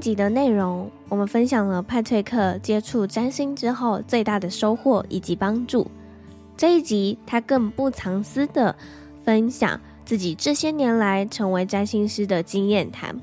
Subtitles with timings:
[0.00, 5.86] 集的内容，我们分享了派翠克接触占星之后最大的收获以及帮助。
[6.56, 8.74] 这一集，他更不藏私的
[9.24, 13.14] 分享自己这些年来成为占星师的经验谈。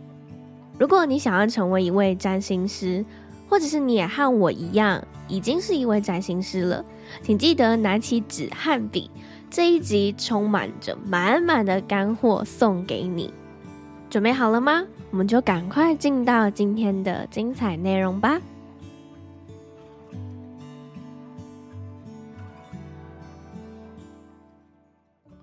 [0.78, 3.04] 如果你想要成为一位占星师，
[3.50, 6.86] 或者是你也和我一样已经是一位占星师了，
[7.24, 9.10] 请记得拿起纸和笔。
[9.50, 13.34] 这一集充满着满满的干货送给你，
[14.10, 14.84] 准备好了吗？
[15.10, 18.40] 我们就赶快进到今天的精彩内容吧。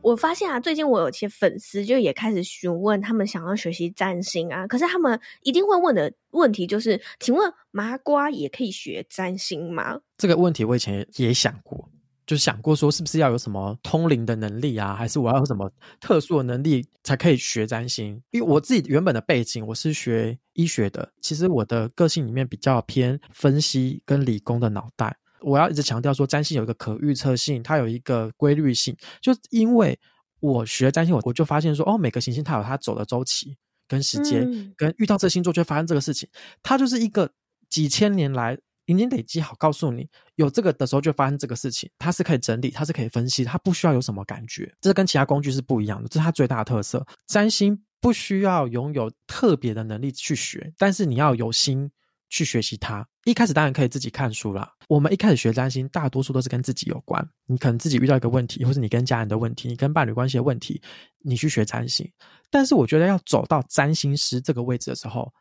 [0.01, 9.99] 我发现啊，最近我有些粉丝就也开始询问，他们想要学习占星啊，可是他们一定会问的问题就是：请问麻瓜也可以学占星吗？
[10.19, 11.89] 这个问题我以前也想过。
[12.27, 18.21] 就想过说，是不是要有什么通灵的能力啊，还是我要有什么特殊的能力才可以学占星？
[18.31, 25.15] 因为我自己原本的背景，我是学医学的，其实我的个性里面比较偏分析跟理工的脑袋。
[25.41, 28.97] 我要一直强调说，占星有一个可预测性，它有一个规律性。
[29.21, 29.99] 就因为
[30.41, 33.55] 我学占星，我我就发现说，哦，每个行星它有它走的周期
[33.87, 36.27] 跟时间，嗯、跟遇到这星座就会发生这个事情，
[36.63, 37.31] 它就是一个
[37.69, 38.59] 几千年来。
[38.87, 47.07] 已经累积好，告诉你有这个的时候就发生这个事情，它是可以整理，它是可以分析，它不需要有什么感觉，这跟其他工具是不一样的，这是它最大的特色。
[47.27, 51.91] 占星不需要拥有特别的能力去学，但是你要有心
[52.29, 53.07] 去学习它。
[53.25, 54.71] 一开始当然可以自己看书啦。
[54.87, 60.83] 我们一开始学占星，大多数都是跟自己有关，你可能自己遇到一个问题，或是你跟家人的问题，你跟伴侣关系的问题，
[61.21, 62.07] 你去学占星。
[62.51, 65.33] 但是我觉得要走到占星师这个位置的时候，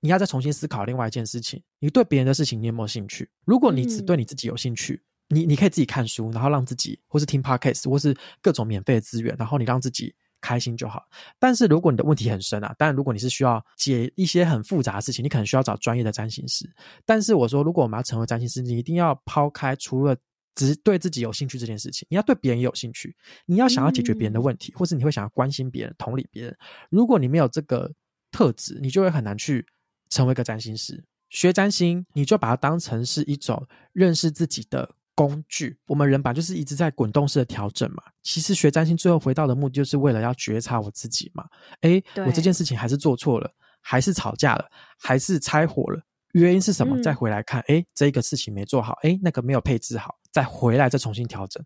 [0.00, 3.28] 你要再重新思考另外一件事情，你对别人的事情你有没有兴趣？
[3.44, 11.02] 如果你只对你自己有兴趣，嗯、你你可以自己看书，然后让自己，或是听 podcast，或是各种免费的资源，然后你让自己开心就好。
[11.38, 16.64] 但是如果你的问题很深啊，当然如果你是需要解一些很复杂的事情，你可能需要找专业的占星师。
[17.04, 20.16] 但是我说，如果我们要成为占星师，你一定要抛开除了
[20.54, 23.16] 只对自己有兴趣这件事情，你要对别人也有兴趣，
[23.46, 26.56] 你要想要解决别人的问题，嗯、或是你会想要关心别人、同理别人。
[26.88, 27.92] 如果你没有这个
[28.30, 29.66] 特质，你就会很难去。
[30.08, 35.78] 成为一个占星师，学占星，你就把它当成是一种认识自己的工具。
[35.86, 38.02] 我们人吧，就是一直在滚动式的调整嘛。
[38.22, 41.44] 其实学占星最后回到的目的，就是为了要觉察我自己嘛。
[41.82, 44.64] 诶，我这件事情还是做错了，还是吵架了，
[44.98, 46.00] 还是拆伙了，
[46.32, 47.00] 原因是什么？
[47.02, 51.64] 再回来看，诶，这个事情没做好，诶，那个没有配置好，再回来再重新调整。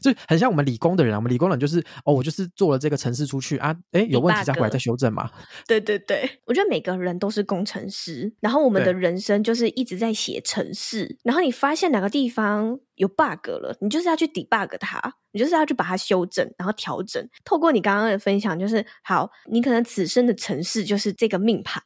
[0.00, 5.30] 就很像我们理工的人啊，我们理工人就是哦，我就是做了这个程式出去啊，诶，有问题再回来再修正嘛。
[5.66, 15.00] 对对对，我觉得每个人都是工程师，然后我们的人生就是一直在写程式，然后你发现哪个地方有 bug 了，你就是要去 debug 它，
[15.32, 17.26] 你就是要去把它修正，然后调整。
[17.44, 21.82] 透过你刚刚的分享，就是好，你可能此生的程式就是这个命盘。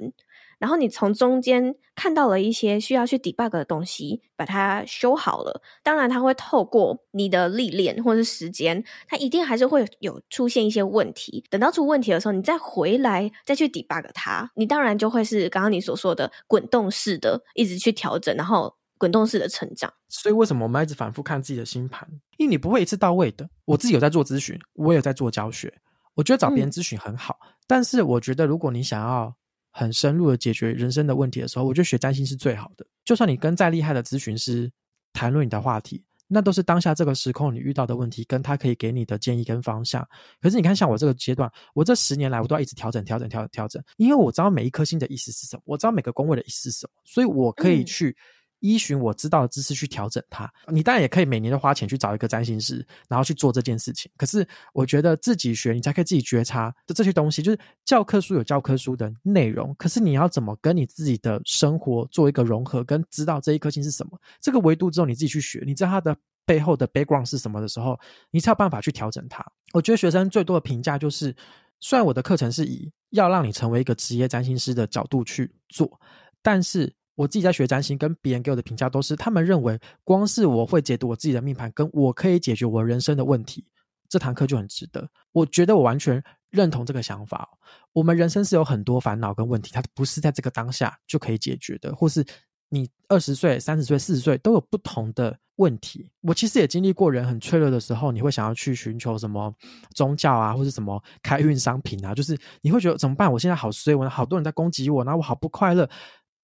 [0.59, 5.61] 然后你从中间看到了一些需要去 debug 的东西，把它修好了。
[5.83, 11.45] 当然，它会透过你的历练或者是时间，它一定还是会有出现一些问题。
[11.51, 19.93] 等到出问题的时候，你再回来再去 debug 它，你当然就会是刚刚你所说的滚动式的，一直去调整，然后滚动式的成长。
[20.09, 22.09] 所以为什么我们一直反复看自己的星盘？
[22.39, 23.49] 因为你不会一次到位的。
[23.65, 25.73] 我自己有在做咨询，我也有在做教学，
[26.15, 27.39] 我觉得找别人咨询很好。
[27.43, 27.49] 嗯。
[27.67, 29.35] 但是我觉得如果你想要
[29.77, 32.87] 很深入的解决人生的问题的时候，我觉得学占星是最好的。
[33.05, 34.71] 就算你跟再厉害的咨询师
[35.13, 40.07] 谈论你的话题，那都是当下这个时空你遇到的问题，跟他可以给你的建议跟方向。
[40.41, 48.11] 可是你看，像我这个阶段，我这十年来我都要一直调整、调整、调整、调整，因为我知道每一颗星的意思是什么，我知道每个宫位的意思是什么，所以我可以去。
[48.11, 48.17] 嗯
[48.65, 54.11] 依循我知道的知识去调整它，你当然也可以每年都花钱去找一个占星师，然后去做这件事情。
[54.17, 66.17] 可是我觉得自己学，你才可以自己觉察的这些东西，就是教科书有教科书的内容，可是你要怎么跟你自己的生活做一个融合，跟知道这一颗星是什么这个维度之后，你自己去学，你知道它的
[66.47, 68.01] 背后的 background 是什么的时候，
[68.31, 69.45] 你才有办法去调整它。
[69.75, 71.37] 我觉得学生最多的评价就是，
[71.81, 76.01] 虽然我的课程是以要让你成为一个职业占星师的角度去做，
[76.41, 76.91] 但是。
[77.15, 83.65] 我自己在学占星，跟别人给我的评价都是，他们认为光是我会解读我自己的命盘，跟我可以解决我人生的问题，
[84.09, 85.09] 这堂课就很值得。
[85.33, 87.49] 我觉得我完全认同这个想法。
[87.93, 92.25] 我们人生是有很多烦恼跟问题，它不是在这个当下就可以解决的，或是
[92.69, 96.11] 你二十岁、三十岁、四十岁都有不同的问题。
[96.23, 99.55] 我其实也经历过人很脆弱的时候，你会想要去寻求什么
[99.95, 103.33] 宗教啊，或是什么开运商品啊，就是你会觉得怎么办？
[103.33, 105.89] 我现在好衰，我好多人在攻击我，然后我好不快乐。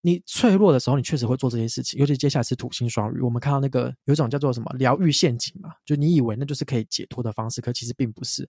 [0.03, 8.49] 你脆弱的时候，你确实会做这些事情，尤其接下来是土星双鱼，我们看到那个有一种叫做什么疗愈陷阱嘛，就你以为那就是可以解脱的方式，可其实并不是。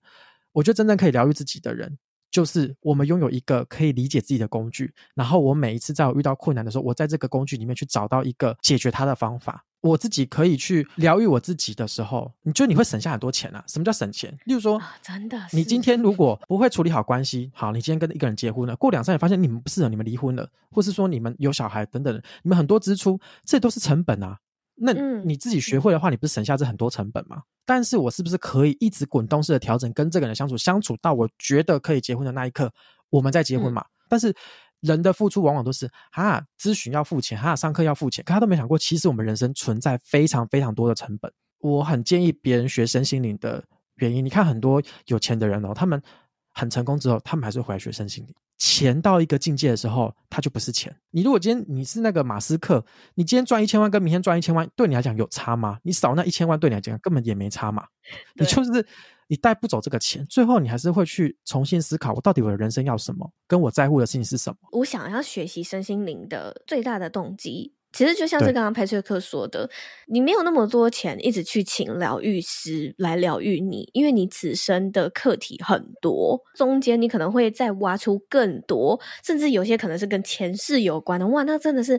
[0.52, 1.98] 我觉得真正可以疗愈自己的人，
[2.30, 9.64] 就是我们拥有一个可以理解自己的工具，然后我每一次在我遇到困难的时候，我在这个工具里面去找到一个解决它的方法。
[9.82, 13.62] 我自己可以去疗愈我自己的时候，你觉得你会省下很多钱啊？
[13.66, 14.32] 什么叫省钱？
[14.44, 22.14] 例如说，哦、真的，你今天如果不会处理好关系，好，你今天跟一个人结婚了，过两三年发现你们不适合，你们离婚了，或是说你们有小孩等等，
[22.44, 24.38] 你们很多支出，这都是成本啊。
[24.76, 27.38] 那你自己学会的话，你不是省下这很多成本吗？
[27.38, 32.72] 嗯、但是我是不是可以一直滚动式的调整跟这个人相处，相处到我觉得可以结婚的那一刻，
[33.10, 33.82] 我们再结婚嘛？
[33.82, 34.32] 嗯、但是。
[34.82, 41.32] 人的付出往往都是哈，咨询要付钱，哈，上课要付钱，可他都没想过，其实我们人生存在非常非常多的成本。
[41.58, 43.64] 我很建议别人学身心灵的
[43.94, 46.02] 原因，你看很多有钱的人哦，他们
[46.52, 48.34] 很成功之后，他们还是回来学身心灵。
[48.58, 50.94] 钱到一个境界的时候，它就不是钱。
[51.10, 52.84] 你如果今天你是那个马斯克，
[53.14, 55.78] 你今天赚一千万跟明天赚一千万，对你来讲有差吗？
[55.82, 57.86] 你少那一千万对你来讲根本也没差嘛。
[58.34, 58.84] 你就是。
[59.32, 64.56] 你带不走这个钱，最后你还是会去重新思考，我到底我的人生要什么，跟我在乎的事情是什么。
[64.72, 69.70] 我想要学习身心灵的最大的动机，其实就像是刚刚派翠克说的，
[70.06, 81.26] 你没有那么多钱，一直去请疗愈师来疗愈你，因为你此生的课题很多，中间你可能会再挖出更多，甚至有些可能是跟前世有关的。
[81.28, 81.98] 哇，那真的是。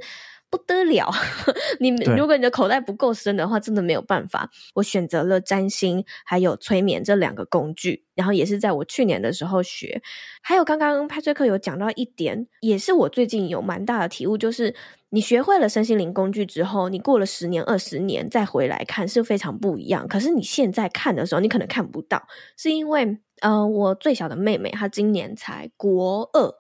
[0.54, 1.12] 不得了，
[1.82, 4.52] 你如果你的口袋不够深的话，真的没有办法。
[4.76, 10.04] 我选择了占星还有催眠这两个工具，然后也是在我去年的时候学。
[10.44, 14.76] 还有刚刚派翠克有讲到一点，也是我最近有蛮大的体悟，就是
[15.10, 20.08] 你学会了身心灵工具之后，你过了十年、二十年再回来看是非常不一样。
[20.08, 22.22] 可是你现在看的时候，你可能看不到，
[22.56, 26.54] 是因为呃，我最小的妹妹她今年才国二。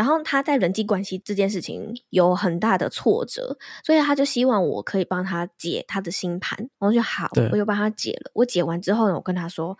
[0.00, 6.70] 然后他在人际关系这件事情有很大的挫折，所以他就希望我可以帮他解他的星盘。
[6.78, 8.30] 我就好，我就帮他解了。
[8.32, 9.76] 我解完之后呢，我跟他说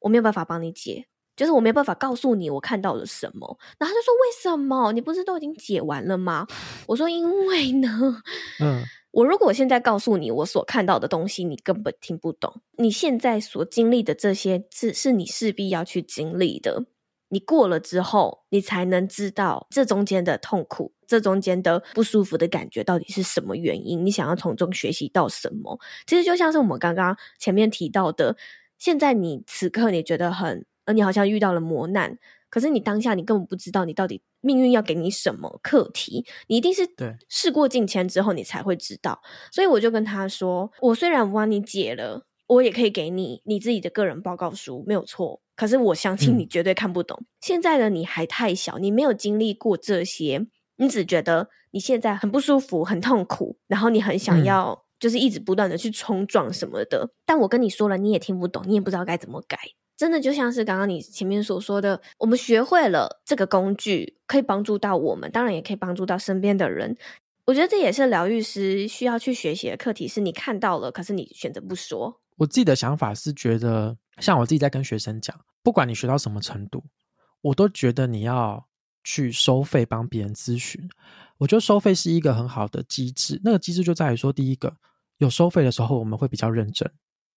[0.00, 1.06] 我没有办法帮你解，
[1.36, 3.56] 就是我没有办法告诉你我看到了什么。
[3.78, 4.90] 然后他就说，为什么？
[4.90, 6.44] 你不是都已经解完了吗？
[6.88, 8.20] 我说因为呢，
[8.58, 8.82] 嗯，
[9.12, 12.52] 我如果现在告诉你我所看到的东西，你根本听不懂。
[12.78, 16.84] 你现在所经历的这些是是你势必要去经历的。
[17.32, 24.04] 你过了之后，你才能知道这中间的痛苦，这中间的不舒服的感觉到底是什么原因。
[24.04, 25.80] 你想要从中学习到什么？
[26.06, 28.36] 其实就像是我们刚刚前面提到的，
[28.76, 32.18] 现在你此刻你觉得很，呃，你好像遇到了磨难，
[32.50, 39.22] 可是你当下你根本不知道你到底命运要给你什么课题，你一定是对事过境迁之后你才会知道。
[39.50, 45.40] 所以我就跟他说，我虽然我帮你解了，我也可以给你你自己的个人报告书，没有错。
[45.56, 47.16] 可是我相信你绝对看不懂。
[47.20, 57.04] 嗯、现在的你还太小，你没有经历过这些，你只觉得你现在很不舒服、很痛苦，然后你很想要，就是一直不断的去冲撞什么的。
[57.04, 59.58] 嗯、但我跟你说了，你也听不懂，你也不知道该怎么改。
[59.96, 66.96] 真的就像是刚刚你前面所说的，我们学会了这个工具，可以帮助到我们，当然也可以帮助到身边的人。
[67.46, 72.21] 我觉得这也是疗愈师需要去学习的课题，是你看到了，可是你选择不说。
[72.36, 76.82] 我自己的想法是觉得，像我自己在跟学生讲，不管你学到什么程度，
[77.40, 78.66] 我都觉得你要
[79.04, 80.88] 去收费帮别人咨询。
[81.38, 84.74] 我觉得收费是一个很好的机制，那个机制就在于说，第一个
[85.18, 86.88] 有收费的时候，我们会比较认真，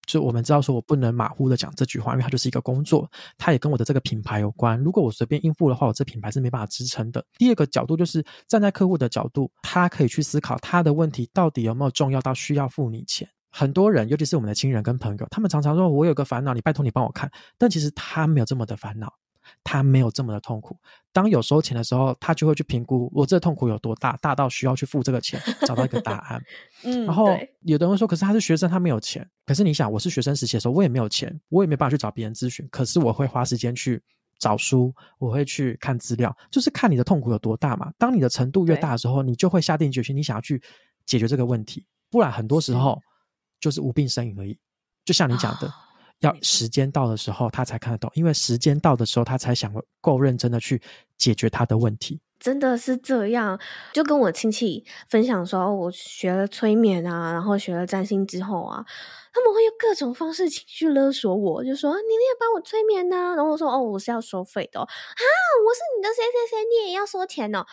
[0.06, 4.80] 就我们知道说我不能马虎的讲这句话，因为它就是一个工作，它也跟我的这个品牌有关。
[4.80, 7.26] 如果我随便应付的话，我这品牌是没办法支撑的。
[7.38, 13.28] 第二个角度就是站在客户的角度，他可以去思考他的问题到底有没有重要到需要付你钱。
[13.58, 19.14] 很多人，尤其是我们的亲人跟朋友，他们常常说：“我有个烦恼，你拜托你帮我看。”但其实他没有这么的烦恼，
[19.64, 20.78] 他没有这么的痛苦。
[21.14, 26.44] 当有收钱的时候，他就会去评估我这痛苦有多大，大到需要去付这个钱，找到一个答案。
[26.84, 27.30] 嗯，然后
[27.62, 32.68] 有的人说：“可是他是学生，他没有钱。”可是你想，我是学生时期的时候，我也没有钱，我也没办法去找别人咨询。
[32.70, 34.04] 可是我会花时间去
[34.38, 37.90] 找书，我会去看资料，就是看你的痛苦有多大嘛。
[37.98, 40.62] 当你的程度越大的时候，你就会下定决心，你想要去
[41.06, 41.86] 解决这个问题。
[42.12, 43.02] 不然很多时候。
[43.60, 44.58] 就是无病呻吟而已，
[45.04, 45.72] 就像你讲的，
[46.20, 50.82] 要时间到的时候他才看得懂，因为时间到的时候他才想够认真的去
[51.18, 52.22] 解决他的问题。
[52.38, 53.60] 真的是这样，
[53.94, 58.86] 就跟我亲戚分享说，我学了催眠啊，然后学了占星之后啊，
[59.34, 65.24] 他们会用各种方式情绪勒索我，就说你也帮我催眠呐、啊，然后我说哦，我是要收费的、哦、啊，
[65.66, 67.66] 我是你的谁谁谁，你也要收钱哦，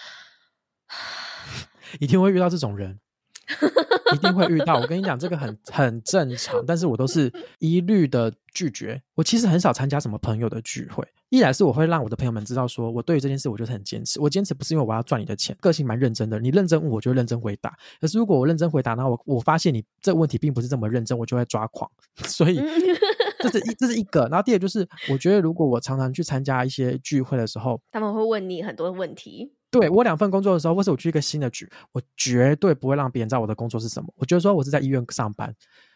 [1.99, 3.01] 一定会遇到这种人。
[4.15, 9.01] 一定会遇到，我跟你讲，这个很很正常，但是我都是 一律的拒绝。
[9.15, 14.21] 我其实很少参加什么朋友的聚会，一来是我会让我的朋友们知道，说我对于这件事我就是很坚持。
[14.21, 16.39] 我坚持不是因为我要赚你的钱，个性蛮认真的。
[16.39, 21.91] 你认真问我就认真回答，可是如果我认真回答，然后我我发现你这个问题并不是这么认真，我就会抓狂。
[22.27, 22.61] 所以
[23.39, 29.55] 这是一这是一个，然后第二就是，我觉得如果我常常去参加一些聚会的时候，他们会问你很多问题。
[29.73, 34.13] 对，我两份工作的时候，或是我去一个新的局，我绝对不会让别人知道我的工作是什么。
[34.17, 35.53] 我觉得说我是在医院上班，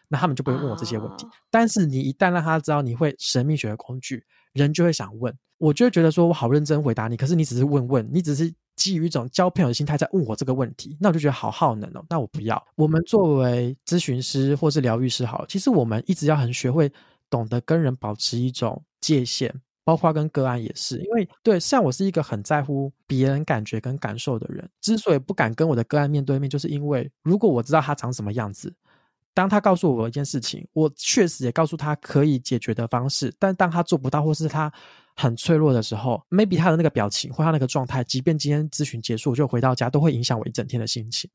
[0.07, 1.27] 那他们就不会问我这些问题。
[1.27, 5.31] 哦、但是你一旦让他知道你会神秘学的工具，人就会想问。
[5.59, 12.03] 我就会觉得说我好认真回答你，可是你只是问问，你只是基于一种交朋友的心态在问我这个问题，那我就觉得好耗能哦。
[12.09, 12.63] 那我不要。
[12.75, 16.91] 我们作为咨询师或是疗愈师，好，其实我们一直要很学会
[17.29, 19.53] 懂得跟人保持一种界限。
[19.87, 28.75] 包括跟个案也是，因为对，像我是一个很在乎别人感觉跟感受的人，之所以不敢跟我的个案面对面，就是因为如果我知道他长什么样子，
[29.33, 34.69] 当他告诉我一件事情，我确实也告诉他可以解决的方式，但当他做不到或是他
[35.15, 41.29] 很脆弱的时候，maybe 他的那个表情或他那个状态，即便今天咨询结束，我就回到家，都会影响我一整天的心情。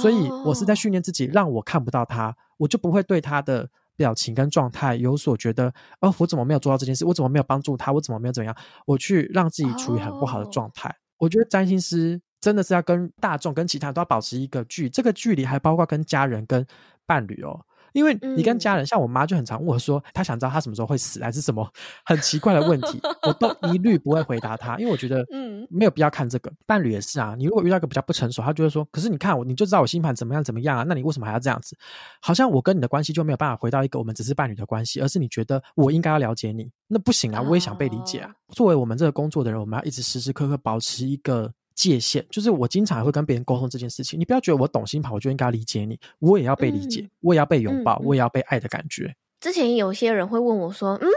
[0.00, 3.68] 所以我是在训练自己，让我看不到他，我就不会对他的。
[4.00, 7.04] 表情跟状态有所觉得，哦，我怎么没有做到这件事？
[7.04, 7.92] 我怎么没有帮助他？
[7.92, 8.56] 我怎么没有怎样？
[8.86, 10.88] 我去让自己处于很不好的状态。
[10.88, 11.26] Oh.
[11.26, 16.66] 我觉得占星师真的是要跟大众、跟其他人都要保持一个距，这个距离还包括跟家人、跟
[17.04, 17.60] 伴侣哦。
[17.92, 21.68] 因为你跟家人，嗯、像我妈就很常问我说，她想知道她什么时候会死，还是什么
[22.04, 26.52] 很奇怪的问题，我都 一律不会回答她，因为我觉得，嗯，没有必要看这个。
[26.66, 31.76] 伴侣也是啊，你如果遇到一个比较不成熟，他就会说，可是你看我，你就知道我星盘怎么样怎么样啊，那你为什么还要这样子？
[32.20, 38.30] 好像我跟你的关系就没有办法回到一个我们只是伴侣的关系，而是你觉得我应该要了解你，那不行啊，我也想被理解啊。
[38.46, 41.52] 哦、作为我们这个工作的人，我们要一直时时刻刻保持一个。
[41.74, 49.14] 界限就是我经常会跟别人沟通这件事情，你不要觉得我懂星盘，我就应该理解你，我也要被理解，嗯、我也要被拥抱，嗯、我也要被爱的感觉。
[49.40, 51.08] 之前有些人会问我说：“嗯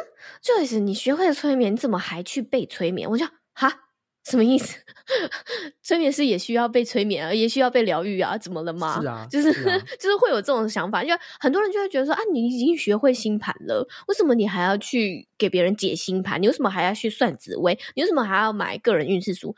[0.41, 3.69] ，Joyce，你学会了催眠，你怎么还去被催眠？”我就哈，
[4.23, 4.77] 什么意思？
[5.83, 9.01] 催眠师也需要被催眠啊，也需要被疗愈啊，怎么了吗？
[9.01, 11.09] 是啊，就是、是啊、 就是会有这种想法，就
[11.41, 16.41] 很多人就会觉得说：“啊，你已经学会星盘了，为什么你还要去给别人解星盘？
[16.41, 17.77] 你为什么还要去算紫薇？
[17.95, 19.53] 你为什么还要买个人运势书？”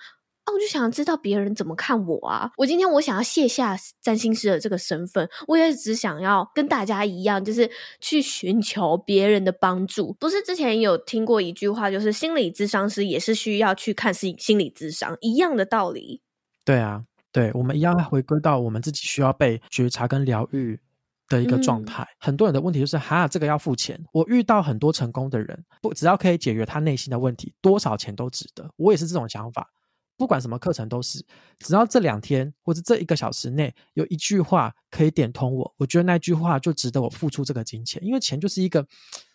[0.45, 2.51] 哦，我就想知道别人怎么看我啊！
[2.57, 10.13] 我今天我想要卸下占星师的这个身份，我也只想要跟大家一样，就是去寻求别人的帮助。
[10.19, 16.21] 不是之前有听过一句话，就是心理咨商师也是需要去看心心理咨商一样的道理。
[16.63, 20.79] 对啊，对，我们一样回归到我们自己需要被觉察跟疗愈
[21.27, 22.03] 的一个状态。
[22.03, 23.99] 嗯、很多人的问题就是，哈，这个要付钱。
[24.13, 28.69] 我遇到很多成功的人，不只要可以解决他内心的问题，多少钱都值得。
[28.75, 29.71] 我也是这种想法。
[30.17, 31.23] 不管什么课程都是，
[31.59, 38.85] 只要这两天或者这一个小时内有一句话可以点通我，我觉得那句话就值得我付出这个金钱，因为钱就是一个，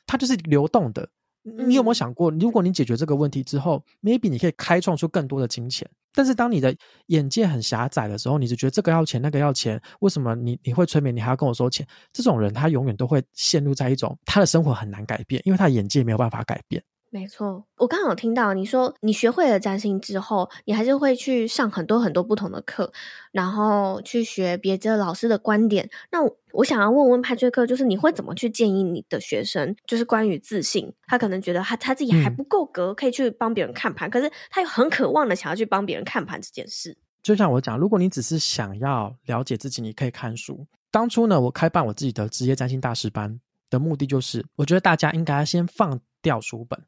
[0.06, 1.08] 它就是流动的。
[1.42, 5.88] 你有没有想过，如果你解决这个问题之后，maybe 你可以开创出更多的金钱？
[6.12, 11.86] 但是当你的眼界很狭窄的时候，你就觉得这个要钱，那个要钱，为什么你你会催眠，你还要跟我收钱？
[12.12, 16.82] 这种人他永远都会陷入在一种他的生活很难改变，因为他的眼界没有办法改变。
[17.12, 22.92] 没错，我刚好听到你说，你学会了占星之后，你还是会去上很多很多不同的课，
[23.32, 25.90] 然后去学别的老师的观点。
[26.12, 30.92] 那我，我想要问问派翠克，就是你会怎么去建议你的学生，就是关于自信？
[31.08, 36.96] 他可能觉得他他自己还不够格，可以去帮别人看盘，嗯、可是他又很渴望的想要去帮别人看盘这件事。
[37.24, 40.64] 就像我讲，如果你只是想要了解自己，你可以看书。
[40.92, 46.80] 当初呢，我开办我自己的职业占星大师班的目的，就是我觉得大家应该先放掉书本。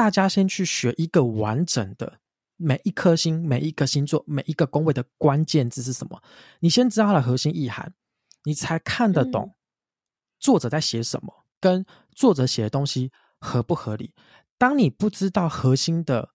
[0.00, 2.20] 大家先去学一个完整的
[2.56, 6.22] 每一颗星、每一个星座、每一个宫位的关键字是什么？
[6.60, 7.92] 你先知道它的核心意涵，
[8.44, 9.54] 你才看得懂
[10.38, 11.84] 作者在写什么，跟
[12.16, 14.14] 作者写的东西合不合理。
[14.56, 16.30] 当你不知道核心的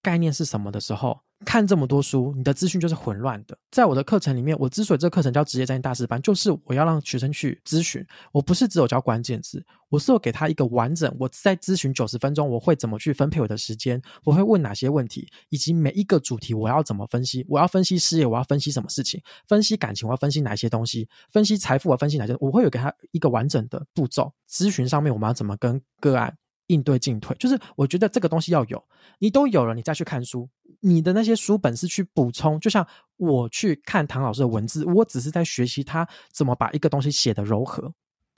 [0.00, 3.56] 概念是什么的时候，看这么多书，你的资讯就是混乱的。
[3.70, 8.04] 在我的课程里面，我之所以这个课程叫职业占星大师班，就是我要让学生去咨询。
[8.32, 11.14] 我不是只有教关键字，我是有给他一个完整。
[11.18, 14.00] 我在咨询九十分钟，我会怎么去分配我的时间？
[14.24, 15.28] 我会问哪些问题？
[15.48, 17.44] 以及每一个主题我要怎么分析？
[17.48, 19.20] 我要分析事业，我要分析什么事情？
[19.46, 21.08] 分析感情，我要分析哪些东西？
[21.30, 22.36] 分析财富，我分析哪些？
[22.40, 24.32] 我会有给他一个完整的步骤。
[24.50, 27.36] 咨询上面我们要怎么跟个案应对进退？
[27.38, 28.82] 就是我觉得这个东西要有，
[29.18, 30.48] 你都有了，你再去看书。
[30.80, 37.92] 你的那些书本是去补充，就像我去看唐老师的文字，我只是在学习他怎么把一个东西写得柔和。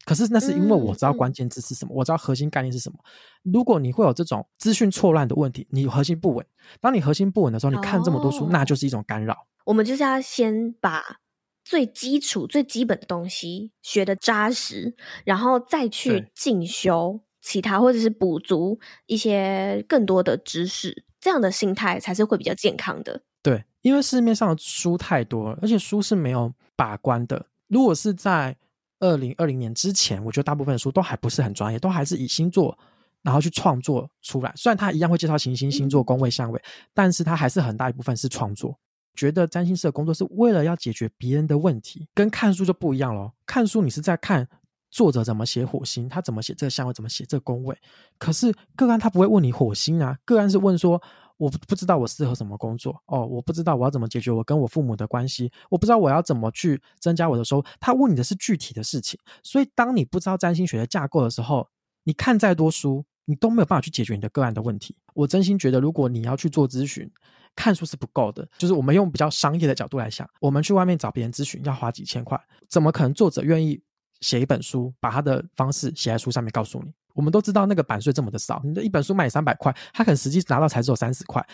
[0.05, 2.99] 可是那是因为我知道关键字是什么，嗯、我知道核心概念是什么。
[3.43, 6.47] 如果你会有这种资讯错乱的问题，你核心不稳。
[6.79, 9.47] 当你核心不稳的时候，你看这么多书，哦、那就是一种干扰。
[9.65, 11.21] 我们就是要先把
[11.65, 21.05] 最基础、最基本的东西学得扎实，然后再去进修其他，或者是补足一些更多的知识。
[21.21, 23.23] 这样的心态才是会比较健康的。
[23.43, 27.47] 对，因为市面上的书太多了，而且书是没有把关的。
[27.69, 28.57] 如果是在
[29.01, 32.77] 二零二零年之前，我觉得大部分的书都还不是很专业，都还是以星座
[33.23, 34.53] 然后去创作出来。
[34.57, 38.79] 虽然他一样会介绍行星、星座、宫位、相位，嗯、但是他还是很大一部分是创作。
[39.15, 43.33] 觉得占星师的工作是为了要解决别人的问题，跟看书就不一样咯。
[43.47, 44.47] 看书你是在看
[44.95, 47.77] 作者怎么写火星，他怎么写这个相位，怎么写这个宫位。
[48.17, 51.03] 可是个案他不会问你火星啊，个案是问说，
[51.37, 57.65] 我不知道我适合什么工作哦，我不知道我要怎么解决我跟我父母的关系，我不知道我要怎么去增加我的收入。
[57.81, 61.69] 他问你的是具体的事情，所以当你不知道占星学的架构的时候，
[62.05, 64.95] 你看再多书，你都没有办法去解决你的个案的问题。
[65.13, 67.11] 我真心觉得，如果你要去做咨询，
[67.57, 68.49] 看书是不够的。
[68.59, 73.83] 就是我们用比较商业的角度来想，我们去外面找别人咨询要花几千块，怎么可能作者愿意？
[74.25, 76.91] 写一本书，把他的方式写在书上面，告诉你。
[77.13, 81.47] 我们都知道那个版税这么的少，你的一本书卖三百块，他可能实际拿到才只有三十块，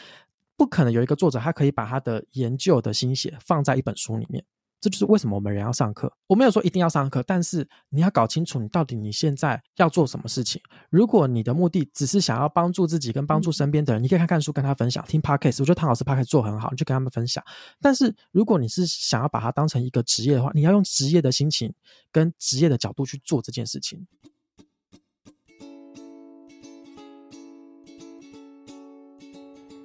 [0.56, 4.44] 不可能有一个作者他可以把他的研究的心血放在一本书里面。
[4.80, 6.10] 这就是为什么我们人要上课。
[6.26, 10.60] 我没有说一定要上课，但是你要搞清楚你到底你现在要做什么事情。
[10.88, 15.60] 如果你的目的只是想要帮助自己跟帮助身边的人，嗯、你可以看看书，跟他分享，听 podcast。
[15.60, 17.44] 我觉得唐老师 podcast 做很好，你就跟他们分享。
[17.80, 21.74] 但是如果你是想要把它当成一个职业的话，你要用职业的心情
[22.10, 24.06] 跟职业的角度去做这件事情。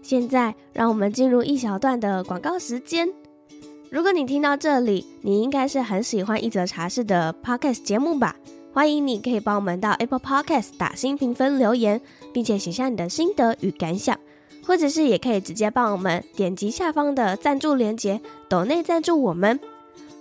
[0.02, 3.25] 现在让我们进入一小段的广告时间。
[3.96, 8.36] 如果你听到这里，你应该是很喜欢一则茶室的 Podcast 节目吧？
[8.74, 12.02] 欢迎你可以帮我们到 Apple Podcast 打新评分留言，
[12.34, 14.20] 并且写下你的心得与感想，
[14.68, 19.58] 或者是也可以直接帮我们点击下方的赞助连接，抖内赞助我们。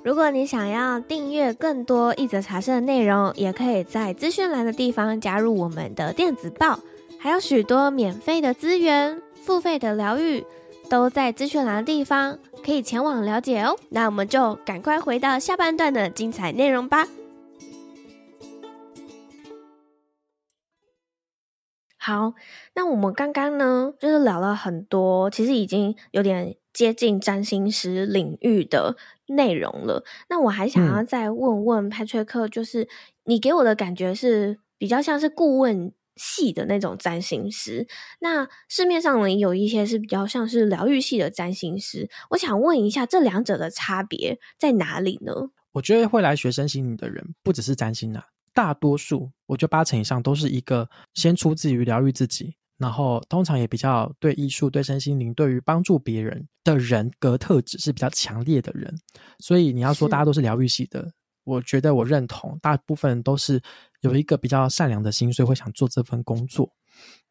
[0.04, 6.78] 如果你想要订阅更多一则茶室的内容，也可以在资讯栏的地方加入我们的电子报，
[7.18, 10.44] 还有许多免费的资源、付费的疗愈。
[10.94, 13.76] 都在资讯栏的地方，可以前往了解哦。
[13.90, 17.08] 那我们就赶快回到下半段的精彩内容吧。
[21.98, 22.34] 好，
[22.76, 30.04] 那我们刚刚呢，就是聊了很多，其实已经有点接近占星师领域的内容了。
[30.28, 32.86] 那我还想要再问问派崔克，就是
[33.24, 35.92] 你给我的感觉是比较像是顾问。
[36.16, 37.86] 系的那种占星师，
[38.20, 42.08] 那市面上呢有一些是比较像是疗愈系的占星师。
[42.30, 45.32] 我想问一下，这两者的差别在哪里呢？
[45.72, 58.94] 我觉得会来学身心灵的人，不只是占星啊，大多数我觉得八成以上都是一个先出自于疗愈自己，然后通常也比较对艺术、对身心灵、对于帮助别人的人格特质是比较强烈的人。
[59.40, 61.10] 所以你要说大家都是疗愈系的。
[61.42, 63.60] 我觉得我认同，大部分都是
[64.04, 66.70] 有一个比较善良的心，所以会想做这份工作。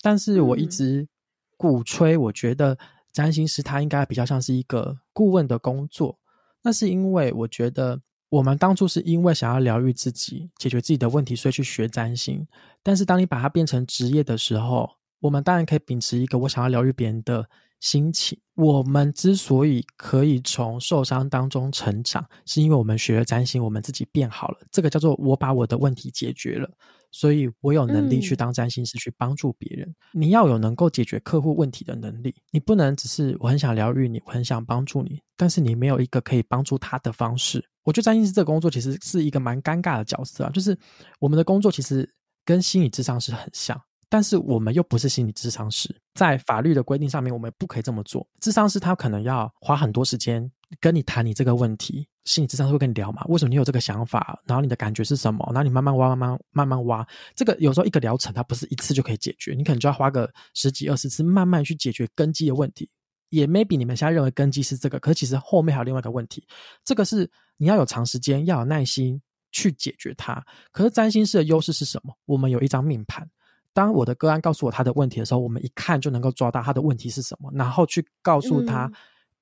[0.02, 1.08] 但是我一直
[1.56, 2.78] 鼓吹，我觉得
[3.14, 6.20] 占星师他应该比较像是一个顾问的工作。
[6.64, 12.46] 那是因为我觉得我们当初是因为想要疗愈自己、解决自己的问题，所以去学占星。
[12.82, 14.90] 但是当你把它变成职业的时候，
[15.24, 17.48] 我们当然可以秉持一个我想要疗愈别人的。
[17.80, 24.58] 心情，我们之所以可以从受伤当中成长，是因为我们学了占星，我们自己变好了。
[24.72, 26.70] 这个叫做我把我的问题解决了，
[27.12, 29.86] 所以我有能力去当占星师，去帮助别人。
[30.14, 30.22] 嗯。
[30.22, 37.62] 你要有能够解决客户问题的能力，你不能只是我很想疗愈你，我很想帮助你，但是你没有一个可以帮助他的方式。
[37.84, 40.74] 我觉得占星师这个工作其实是一个蛮尴尬的角色啊，就是
[41.20, 42.10] 我们的工作其实
[42.46, 43.78] 跟心理智商是很像。
[44.14, 48.24] 但是我们又不是心理咨商师，在法律的规定上面，我们不可以这么做。
[48.40, 50.48] 咨商师他可能要花很多时间
[50.80, 53.26] 跟你谈你这个问题，心理咨商师会跟你聊嘛？
[53.28, 54.40] 为什么你有这个想法？
[54.46, 55.44] 然后你的感觉是什么？
[55.48, 57.04] 然后你慢慢挖，慢慢慢慢挖。
[57.34, 62.88] 这个有时候一个疗程它不是一次就可以解决，你可能就要花个十几二十次，慢慢去解决根基的问题。
[63.30, 66.46] 也 maybe 你们现在认为根基是这个，可是其实后面还有另外一个问题。
[66.86, 69.20] 这个是你要有长时间，要有耐心
[69.52, 70.40] 去解决它。
[70.72, 72.16] 可是占星师的优势是什么？
[72.28, 73.28] 我们有一张命盘。
[73.74, 78.92] 当我的个案告诉我他的问题的时候，我们一看就能够抓到他的问题是什么，然后去告诉他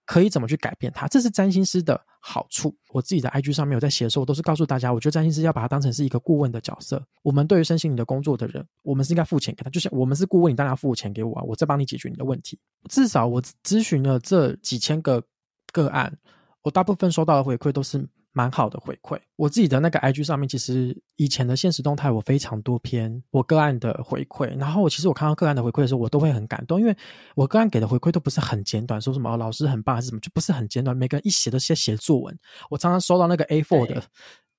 [0.06, 1.08] 可以怎么去改变他？
[1.08, 2.76] 这是占星师的好处。
[2.89, 7.02] 我自己的 IG 上面有在写的时候，我都是告诉大家，我觉得占星师要把它当成是一个顾问的角色。
[7.24, 12.58] 我们对于身心灵的工作的人，我们是应该付钱给他，就像我们是顾问，你当然要付钱给我啊，我在帮你解决你的问题。
[12.89, 15.24] 至少我咨询了这几千个
[15.72, 16.17] 个案，
[16.62, 18.08] 我大部分收到的回馈都是。
[18.34, 26.96] 蛮好的回馈，我自己的那个 IG 上面，其实以前的现实动态我非常多篇我个案的回馈，然后我其实我看到个案的回馈的时候，我都会很感动，因为
[27.36, 32.38] 我个案给的回馈都不是很简短，说什么、哦、老师很棒还是什么，就不是很简短，每个人一写都写写作文，
[32.70, 34.04] 我常常收到那个 A4 的。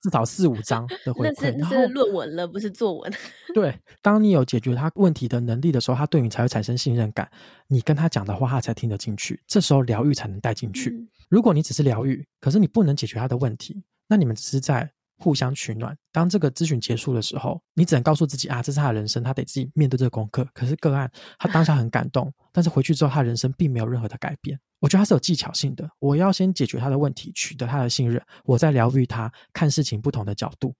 [0.02, 3.12] 至少四五张的回馈，那是论文了，不是作文。
[3.54, 7.30] 对，当你有解决他问题的能力的时候，他对你才会产生信任感。
[7.68, 9.40] 你跟他讲的话，他才听得进去。
[9.46, 10.90] 这时候疗愈才能带进去。
[10.90, 11.08] 嗯。
[11.28, 14.90] 如果你只是疗愈，可是你不能解决他的问题，那你们只是在。
[15.18, 15.96] 互相取暖。
[16.10, 20.46] 当这个咨询结束的时候，你只能告诉自己啊，这是他的人生，他得自己面对这个功课。
[20.52, 24.58] 可是个案，他当下很感动，但是回去之后，他人生并没有任何的改变。
[24.80, 25.88] 我觉得他是有技巧性的。
[25.98, 30.74] 我要先解决他的问题，取得他的信任，我再疗愈他，看事情不同的角度，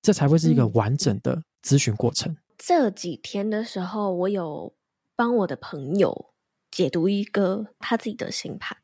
[0.00, 2.32] 这才会是一个完整的咨询过程。
[2.32, 2.36] 嗯。
[2.58, 4.74] 这几天的时候，我有
[5.14, 6.32] 帮我的朋友
[6.70, 8.78] 解读一个他自己的星盘。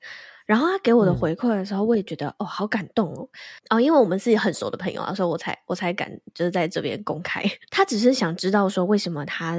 [0.47, 3.29] 然后他给我的回馈的时候，我也觉得、嗯、哦，好感动哦！
[3.71, 7.43] 哦，因为我们是很熟的朋友啊，所以我才我才敢就是在这边公开。
[7.71, 9.57] 他只是想知道说，为什么他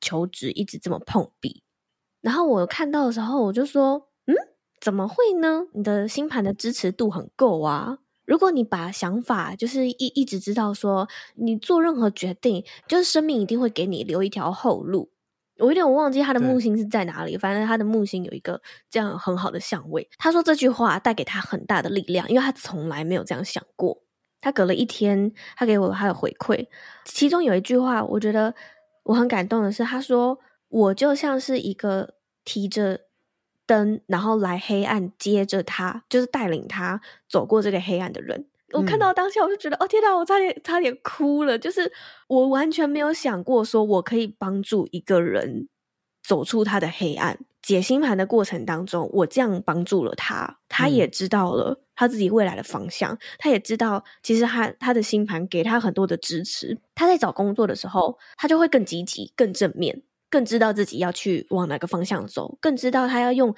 [0.00, 1.62] 求职一直这么碰壁。
[2.20, 4.34] 然后我看到的时候，我就说，嗯，
[4.80, 5.66] 怎么会呢？
[5.74, 7.98] 你的星盘的支持度很够啊！
[8.24, 15.10] 如果你把想法就是一一直知道说，你做任何决定，就是生命一定会给你留一条后路。
[15.58, 20.08] 我有点忘记他的木星是在哪里，反正他的木星有一个这样很好的相位。
[20.18, 24.02] 他说这句话带给他很大的力量，因为他从来没有这样想过。
[24.40, 26.68] 他隔了一天，他给我他的回馈，
[27.04, 28.54] 其中有一句话，我觉得
[29.04, 30.38] 我很感动的是，他说
[30.68, 32.14] 我就像是一个
[32.44, 33.00] 提着
[33.66, 38.46] 灯，然后来黑暗接着他，就是带领他走过这个黑暗的人。
[38.72, 41.58] 我看到当下，我就觉得，嗯、哦天哪，我差点差点哭了。
[41.58, 41.90] 就是
[42.26, 45.68] 我完全没有想过，说我可以帮助一个人
[46.22, 47.38] 走出他的黑暗。
[47.62, 53.12] 解星盘的过程当中，我这样帮助了他，他也知道了他自己未来的方向。
[53.12, 56.78] 嗯、他也知道，其实他他的星盘给他很多的支持。
[56.94, 63.54] 他在找工作的时候，他就会更积极、更正面，更知道自己要去往哪个方向走，更知道他要用。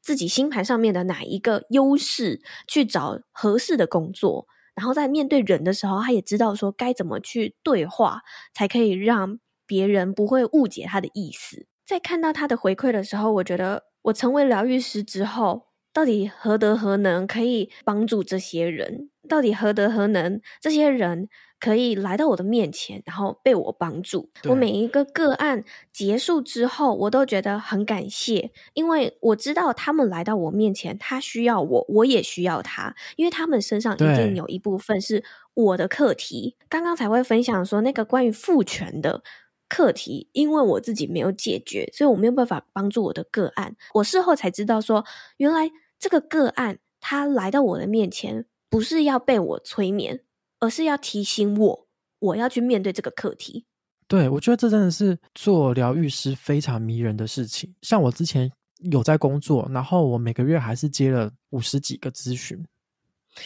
[0.00, 8.22] 自己星盘上面的哪一个优势去找合适的工作，然后在面对人的时候，他也知道说该怎么去对话，
[8.54, 11.66] 才可以让别人不会误解他的意思。
[11.84, 19.10] 在看到他的回馈的时候，我觉得我成为疗愈师之后，到底何德何能可以帮助这些人？
[19.28, 20.40] 到底何德何能？
[20.60, 21.28] 这些人
[21.60, 24.30] 可以来到我的面前，然后被我帮助。
[24.44, 36.56] 我每一个个案结束之后，我都觉得很感谢，因为我知道他们来到我面前，他需要我，我也需要他，因为他们身上一定有一部分是我的课题。
[36.68, 39.22] 刚刚才会分享说那个关于父权的
[39.68, 43.76] 课题，因为我自己没有解决，所以我没有办法帮助我的个案。
[43.94, 45.04] 我事后才知道说，
[45.38, 48.46] 原来这个个案他来到我的面前。
[48.70, 50.20] 不是要被我催眠，
[50.60, 51.86] 而是要提醒我，
[52.18, 53.64] 我要去面对这个课题。
[54.06, 57.74] 对，我觉得这真的是做疗愈师非常迷人的事情。
[57.82, 58.50] 像我之前
[58.90, 62.64] 有在工作，然后我每个月还是接了五十几个咨询。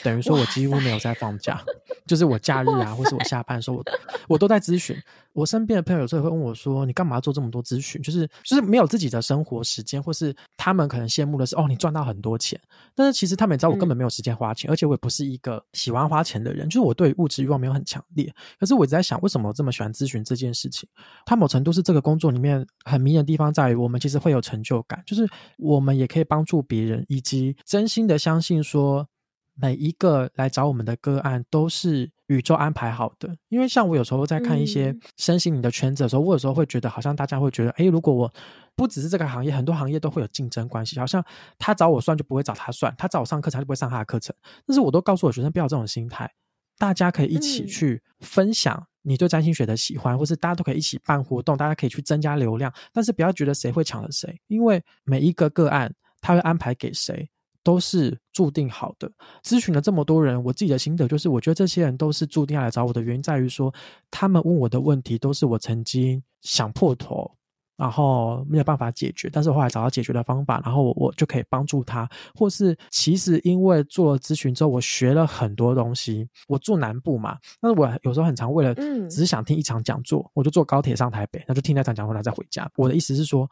[0.03, 1.63] 等于说，我几乎没有在放假，
[2.07, 3.85] 就是我假日啊，或是我下班的时候，我
[4.29, 4.97] 我都在咨询。
[5.35, 12.61] 我身边的朋友有时候会问我说：“你干嘛做这么多咨询？”就是就是没有自己的生活时间，或是他们可能羡慕的是哦，你赚到很多钱。
[12.95, 18.31] 但是其实他们也知道我根本没有时间花钱，而且我也不是一个喜欢花钱的人，就是我对物质欲望没有很强烈。
[18.61, 20.87] 可是我一直在想，为什么我这么喜欢咨询这件事情？
[21.25, 25.27] 它某程度是这个工作里面很迷人的地方，在于我们其实会有成就感，就是
[25.57, 29.09] 我们也可以帮助别人，以及真心的相信说。
[29.55, 38.33] 每一个来找我们的个案都是宇宙安排好的，因为像我有时候在看一些身心灵的圈子的时候，嗯、我有时候会觉得，好像大家会觉得，诶，如果我
[38.75, 41.23] 不只是这个行业，很多行业都会有竞争关系，好像
[41.59, 44.35] 他找我算就不会找他算，他找我上课程就不会上他的课程。
[44.67, 46.31] 但是我都告诉我学生不要这种心态，
[46.79, 57.29] 大家可以一起去分享你对占星学的喜欢，或是大家都可以一起办活动，大家可以去增加流量，但是不要觉得谁会抢了谁，因为每一个个案他会安排给谁。
[57.63, 59.11] 都是注定好的。
[59.43, 63.73] 咨询了这么多人，我自己的心得就是，我觉得这些人都是注定要来找我的原因在于说，
[64.11, 67.31] 他们问我的问题都是我曾经想破头，
[67.77, 76.29] 然后没有办法解决，但是我后来找到解决的方法，然后我我就可以帮助他，或是其实因为做了咨询之后，我学了很多东西。
[76.49, 82.71] 我住南部嘛，但是我有时候很常为了只是想听一场讲座，嗯、我就坐高铁上台北，那就听那场讲座，然后再回家。
[82.77, 83.49] 我的意思是说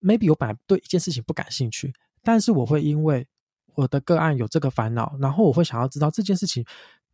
[0.00, 3.26] ，maybe 我本来对一件事情不感兴趣，但是我会因为
[3.74, 6.64] 我的个案有这个烦恼，然后我会想要知道这件事情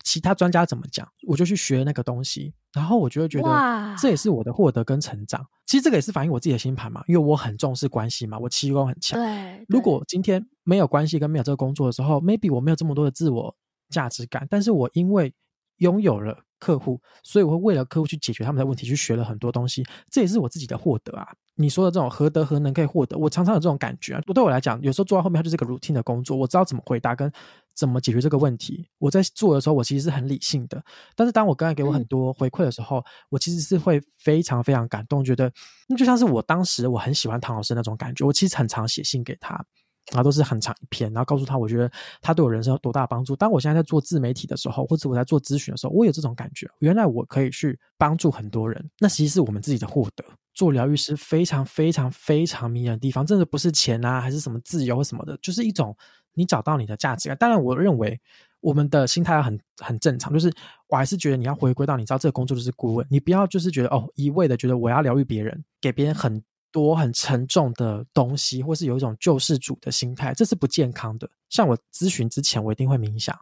[0.03, 5.47] 其他专家怎么讲，我就去学那个东西，然后我就会觉得这也是我的获得跟成长。
[5.67, 9.19] 其实这个也是反映我自己的星盘嘛，因为我很重视关系嘛，我气功很强。
[9.21, 13.55] 对，如果今天没有关系跟没有这个工作的时候，maybe 我没有这么多的自我
[13.89, 15.33] 价值感，但是我因为
[15.81, 16.45] 拥有了。
[16.61, 21.27] 客户，所以我会为了客户去解决他们的问题，去学了很多东西，这也是我自己的获得啊。
[21.55, 24.21] 你说的这种何德何能可以获得，我常常有这种感觉啊。
[24.21, 27.33] 对我来讲，有时候做到后面，它就是个 routine 的工作，我知道怎么回答跟
[27.75, 28.87] 怎么解决这个问题。
[28.99, 30.85] 我在做的时候，我其实是很理性的。
[31.17, 35.51] 但是当我刚才给我很多回馈的时候，嗯、我其实是会非常非常感动，觉得
[35.89, 38.23] 那就像是我当时我很喜欢唐老师那种感觉。
[38.23, 39.59] 我其实很常写信给他。
[40.09, 43.37] 然后都是很长一篇，然后告诉他，我觉得他对我人生有多大帮助。
[43.37, 48.91] 当我现在在做自媒体的时候，或者我在做咨询的时候，我有这种感觉，原来我可以去帮助很多人。
[48.99, 50.25] 那其实是我们自己的获得。
[50.53, 55.97] 做疗愈师非常非常非常迷人的地方，真的不是钱啊，还是什么自由什么的，就是一种
[56.35, 57.39] 你找到你的价值感。
[57.39, 58.21] 当然，我认为
[58.61, 60.53] 我们的心态很很正常，就是
[60.89, 66.43] 我还是觉得你要回归到你知道这个工作就是顾问，你不要就是觉得哦一味的觉得我要疗愈别人，给别人很。
[66.73, 71.29] 多很沉重的东西，或是有一种救世主的心态，这是不健康的。
[71.49, 73.35] 像我咨询之前，我一定会冥想；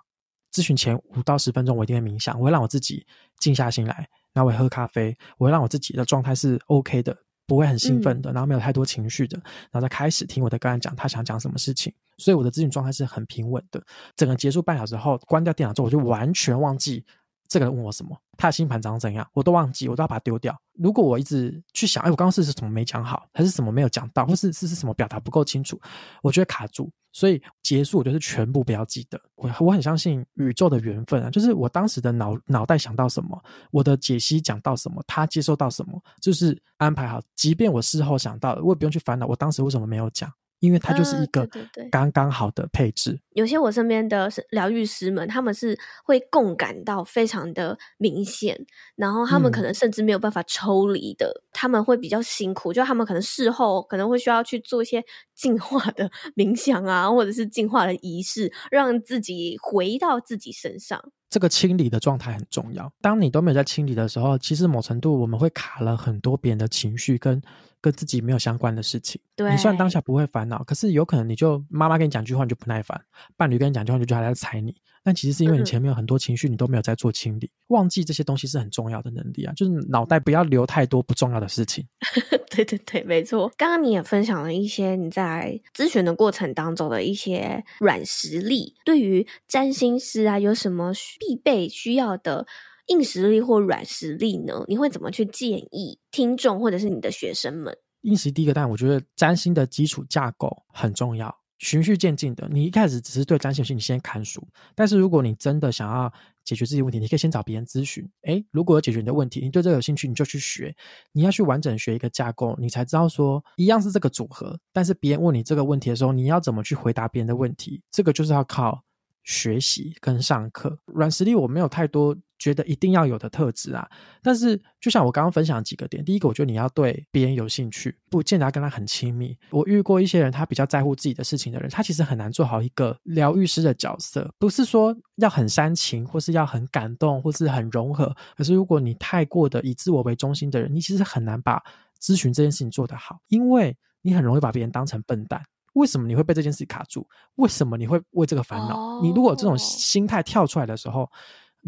[0.53, 2.39] 咨询前五到十分钟，我一定会冥想。
[2.39, 3.07] 我会让我自己
[3.39, 9.39] 静下心来，然后我会喝咖啡，我会让我自己的状态是 OK 的，不会很兴奋的，然后没有太多情绪的，
[9.71, 11.93] 然后再开始听我的个案讲他想讲什么事情。
[12.17, 13.81] 所以我的咨询状态是很平稳的。
[14.17, 17.05] 整个结束半小时后，关掉电脑之后，我就完全忘记。
[17.49, 20.55] 这个人问我什么，他的星盘长怎样，我都忘记，我都要把它丢掉。
[20.75, 25.81] 如果我一直去想，哎，我刚刚是什么没讲好，还是什么没有讲到，或是是是什么表达不够清楚，
[26.23, 26.91] 我就会卡住。
[27.11, 29.19] 所以结束，我就是全部不要记得。
[29.35, 37.21] 我我很相信宇宙的缘分啊，就是我当时的脑脑袋想到什么，我的解析讲到什么，他接收到什么，就是安排好。
[37.35, 40.31] 即便我事后想到了，我也不用去烦恼，我当时为什么没有讲。
[40.61, 41.49] 因为它就是一个
[41.91, 43.11] 刚刚好的配置。
[43.11, 48.67] 呃、对对对，有些我身边的疗愈师们，他们是会共感到非常的明显，
[48.97, 55.05] 然后他们可能甚至没有办法抽离的，嗯、他们会比较辛苦，就他们可能事后可能会需要去做一些
[55.39, 61.01] 净化的 冥想啊，或者是进化的仪式，让自己回到自己身上。
[61.31, 62.91] 这个清理的状态很重要。
[63.01, 67.41] 当你都没有在清理的时候，其实某程度我们会卡了很多别人的情绪跟
[67.83, 69.21] 跟自己没有相关的事情。
[69.37, 72.99] 对，你虽然当下不会烦恼，可是有可能你就妈妈跟你讲句话你就不耐烦，
[73.37, 74.75] 伴侣跟你讲句话你就还在踩你。
[75.09, 81.83] 但其实是因为你前面有很多情绪，你都没有在做清理，嗯、忘记这些东西是很重要的能力啊，就是脑袋不要留太多不重要的事情。
[82.55, 83.51] 对对对，没错。
[83.57, 92.47] 刚刚你也分享了一些你在咨询的过程当中的一些软实力，对于占星师啊，有什么必备需要的
[92.89, 94.63] 硬实力或软实力呢？
[94.69, 97.75] 你会怎么去建议听众或者是你的学生们？
[98.03, 101.35] 硬实力第一个，但我觉得占星的基础架构很重要。
[101.59, 104.43] 循序渐进的，你一开始只是对占星有兴趣，你先看书。
[104.75, 106.13] 但是如果你真的想要
[106.45, 108.09] 解决自己问题，你可以先找别人咨询。
[108.23, 110.75] 诶，如果有解决你的问题，你对这个有兴趣，你就去学。
[111.13, 117.83] 你要去完整学一个架构，你才知道说一样是这个组合，但是别人问你这个问题的时候，你要怎么去回答别人的问题？
[117.91, 118.83] 这个就是要靠。
[119.25, 123.89] 学习跟上课，软实力我没有太多觉得一定要有的特质啊。
[124.23, 129.37] 但是就像我刚刚分享几个点，第一个，我觉得你要对别人有兴趣，不见得要跟他很亲密。
[129.51, 134.33] 我遇过一些人，他比较在乎自己的事情的人，他其实很难做好一个疗愈师的角色。
[134.39, 138.15] 不是说要很煽情，或是要很感动，或是很融合。
[138.37, 141.63] 可是如果你太过的以自我为中心的人，你其实很难把
[142.01, 145.43] 咨询这件事情做得好，因为你很容易把别人当成笨蛋。
[145.75, 147.07] 为什么你会被这件事卡住？
[147.37, 149.03] 为什么你会为这个烦恼？Oh.
[149.03, 151.09] 你如果这种心态跳出来的时候，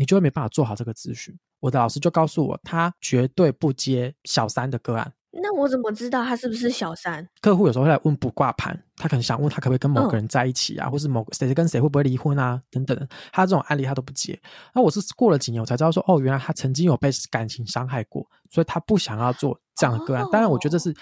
[0.00, 1.38] 你就会没办法做好这个咨询。
[1.60, 5.12] 我的老师就告诉我，他绝对不接小三的个案。
[5.30, 7.28] 那我怎么知道他是不是小三？
[7.42, 10.94] 客户有时候会来问卜卦盘，他可能想问他可不可以跟某个人在一起啊，oh.
[10.94, 13.08] 或是某谁跟谁会不会离婚啊，等等。
[13.30, 14.40] 他这种案例他都不接。
[14.74, 20.24] 那我是过了几年我才知道说，哦，原来他曾经有被感情伤害过，所以他不想要做这样的个案。
[20.24, 20.32] Oh.
[20.32, 20.96] 当然，我觉得这是。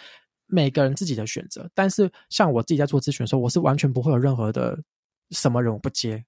[0.51, 4.83] 每个人自己的选择，但是像我自己在做咨询的时候，我是完全不会有任何的
[5.31, 6.25] 什么人我不接，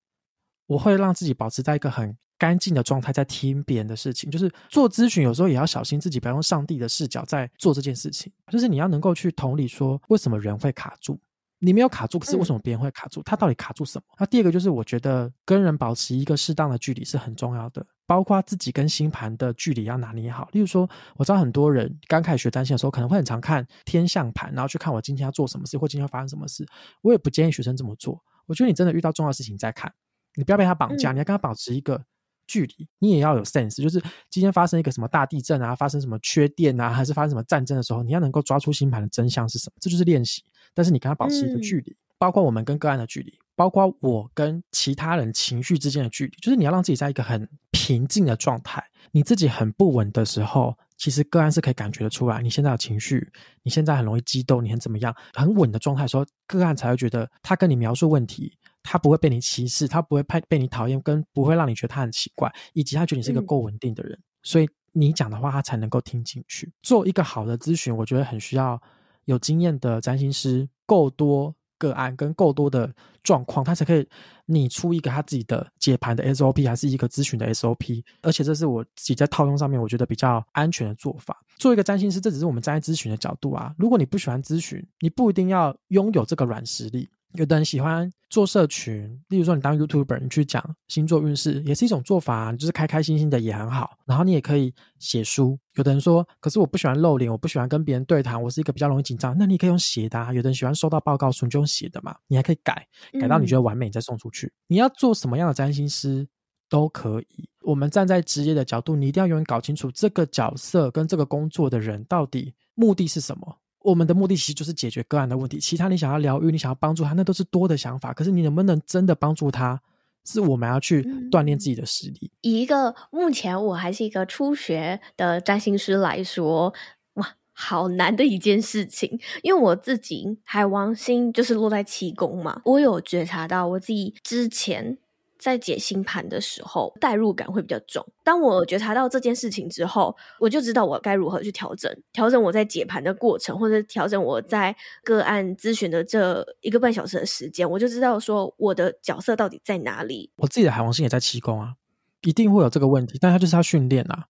[0.66, 4.31] 我会让自己保持在一个很干净的状态，在听别人的事情。
[4.31, 8.33] 就是做咨询有时候也要小心自己，不要用上帝的视角在做这件事情。
[8.50, 11.20] 就是你要能够去同理说，为什么人会卡住？
[11.62, 13.22] 你没有卡住，可是为什么别人会卡住？
[13.22, 14.05] 他到底卡住什么？
[14.18, 17.87] 那第二个就是，我觉得跟人保持一个适当的距离是很重要的。
[18.07, 20.48] 包括自己跟星盘的距离要拿捏好。
[20.53, 26.66] 例如说，我知道很多人刚开始学占星的时候，可能会很常看天象盘，然后去看我今天要做什么事，或今天要发生什么事。
[27.03, 28.18] 我也不建议学生这么做。
[28.46, 29.92] 我觉得你真的遇到重要的事情再看，
[30.35, 32.03] 你不要被他绑架，你要跟他保持一个
[32.50, 32.88] 距离。
[32.98, 40.42] 你也要有 sense，就是今天发生一个什么大地震啊，发生什么缺电啊，还是发生什么战争的时候，你要能够抓出星盘的真相是什么，这就是练习。
[40.74, 41.96] 但是你跟他保持一个距离。
[42.18, 48.84] 包括我们跟个案的距离，包括我跟其他人情绪之间的距离，就是你要让自己在一个很平静的状态。
[49.10, 53.26] 你自己很不稳的时候，其实个案是可以感觉得出来，你现在有情绪，
[53.62, 55.16] 你现在很容易激动，你很怎么样？
[55.32, 66.72] 很稳的状态的时候，个案才会觉得他跟你描述问题，他不会被你歧视，他不会被被你讨厌，跟不会让你觉得他很奇怪，以及他觉得你是一个够稳定的人，嗯、所以你讲的话他才能够听进去。
[66.82, 68.80] 做一个好的咨询，我觉得很需要
[69.24, 71.54] 有经验的占星师，够多。
[71.80, 74.06] 个案跟够多的状况，他才可以
[74.44, 78.04] 拟出一个他自己的解盘的 SOP，还是一个咨询的 SOP。
[78.20, 81.42] 而且这是我自己在套用上面，我觉得比较安全的做法。
[81.56, 83.74] 做一个占星师，这只是我们站在咨询的角度啊。
[83.78, 87.08] 如果你不喜欢咨询，你不一定要拥有这个软实力。
[87.34, 93.96] 有的人喜欢做社群，例如说你当 YouTuber，你去讲星座运势，也是一种做法啊，你就是开开心心的也很好。
[94.04, 95.58] 然后你也可以写书。
[95.74, 99.36] 有的人说，可是我不喜欢露脸，我不喜欢跟别人对谈，我是一个比较容易紧张。
[99.38, 100.32] 那你可以用写的啊。
[100.32, 102.16] 有的人喜欢收到报告书，你就用写的嘛。
[102.26, 102.86] 你还可以改，
[103.20, 104.46] 改到你觉得完美，你再送出去。
[104.46, 104.52] 嗯。
[104.68, 106.26] 你要做什么样的占星师
[106.68, 107.48] 都可以。
[107.62, 113.58] 我们站在职业的角度，你一定要永远搞清楚这个角色跟这个工作的人到底目的是什么。
[113.82, 118.12] 我们的目的其实就是解决个案的问题，其他你想要疗愈，你想要帮助他，那都是多的想法。
[118.12, 119.80] 可是你能不能真的帮助他，
[120.24, 122.30] 是我们要去锻炼自己的实力。
[122.42, 126.74] 以一个目前我还是一个初学的占星师来说，
[127.14, 129.18] 哇，好难的一件事情。
[129.42, 134.98] 因为我自己海王星就是落在七宫嘛，我有觉察到我自己之前。
[135.40, 138.07] 在解星盘的时候，代入感会比较重。
[138.22, 150.31] 当我觉察到这件事情之后，我就知道我该如何去调整，调整我在解盘的过程，或者调整我在个案咨询的这一个半小时的时间，我就知道说我的角色到底在哪里。
[150.37, 151.74] 我自己的海王星也在七宫啊，
[152.20, 154.26] 一定会有这个问题，但它就是要训练啊。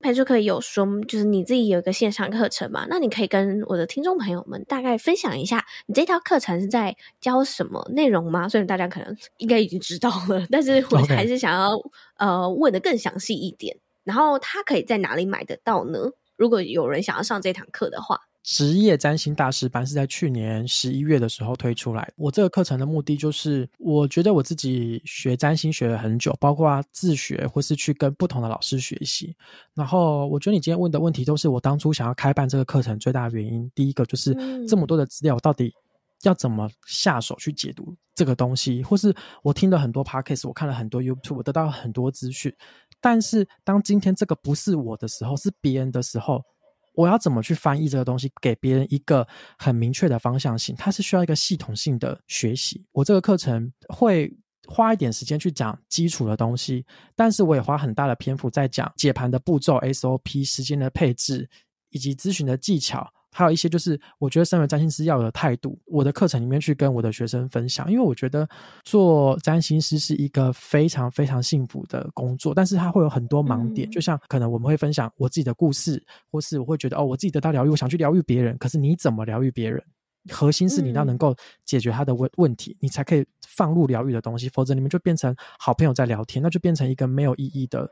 [0.00, 2.86] 派翠克有说，就是你自己有一个线上课程嘛？
[2.88, 8.48] 那你可以跟我的听众朋友们大概分享一下，你这套课程是在教什么内容吗？
[8.48, 11.70] 虽然大家可能应该已经知道了，但是我还是想要.
[12.18, 13.76] 呃问的更详细一点。
[14.02, 15.98] 然后他可以在哪里买得到呢？
[16.36, 18.22] 如果有人想要上这堂课的话。
[18.46, 22.08] 职业占星大师班是在去年十一月的时候推出来。
[22.14, 29.34] 我这个课程的目的就是，我觉得我自己学占星学了很久，包括自学或是去跟不同的老师学习。
[29.74, 33.68] 然后，我觉得你今天问的问题都是我当初想要开办这个课程最大的原因。
[33.74, 34.32] 第一个就是
[34.68, 35.74] 这么多的资料，我到底
[36.22, 38.80] 要怎么下手去解读这个东西？
[38.80, 42.54] 或是我听了很多 podcast，我看了很多 YouTube，我得到很多资讯。
[43.00, 46.40] 但是当今天这个不是我的时候，是别人的时候。
[46.96, 49.24] 我要怎么去翻译这个东西，给别人一个
[49.56, 50.74] 很明确的方向性？
[50.76, 52.84] 它是需要一个系统性的学习。
[52.90, 54.34] 我这个课程会
[54.66, 61.48] 花一点时间去讲基础的东西，但是我也花很大的篇幅在讲解盘的步骤、SOP、时间的配置
[61.90, 63.08] 以及咨询的技巧。
[63.36, 67.92] 还有一些就是，我觉得身为占星师要有的态度，我的课程里面去跟我的学生分享。
[67.92, 68.48] 因为我觉得
[68.82, 73.90] 做占星师是一个非常非常幸福的工作，但是它会有很多盲点。
[73.90, 78.56] 就像可能我们会分享我自己的故事，或是我会觉得哦，我自己得到疗愈，我想去疗愈别人。
[78.56, 79.82] 可是你怎么疗愈别人？
[80.30, 84.48] 核心是你要能够解决他的问问题，你才可以放入疗愈的东西。
[84.48, 87.88] 否则你们就变成好朋友在聊天，那就变成一个没有意义的。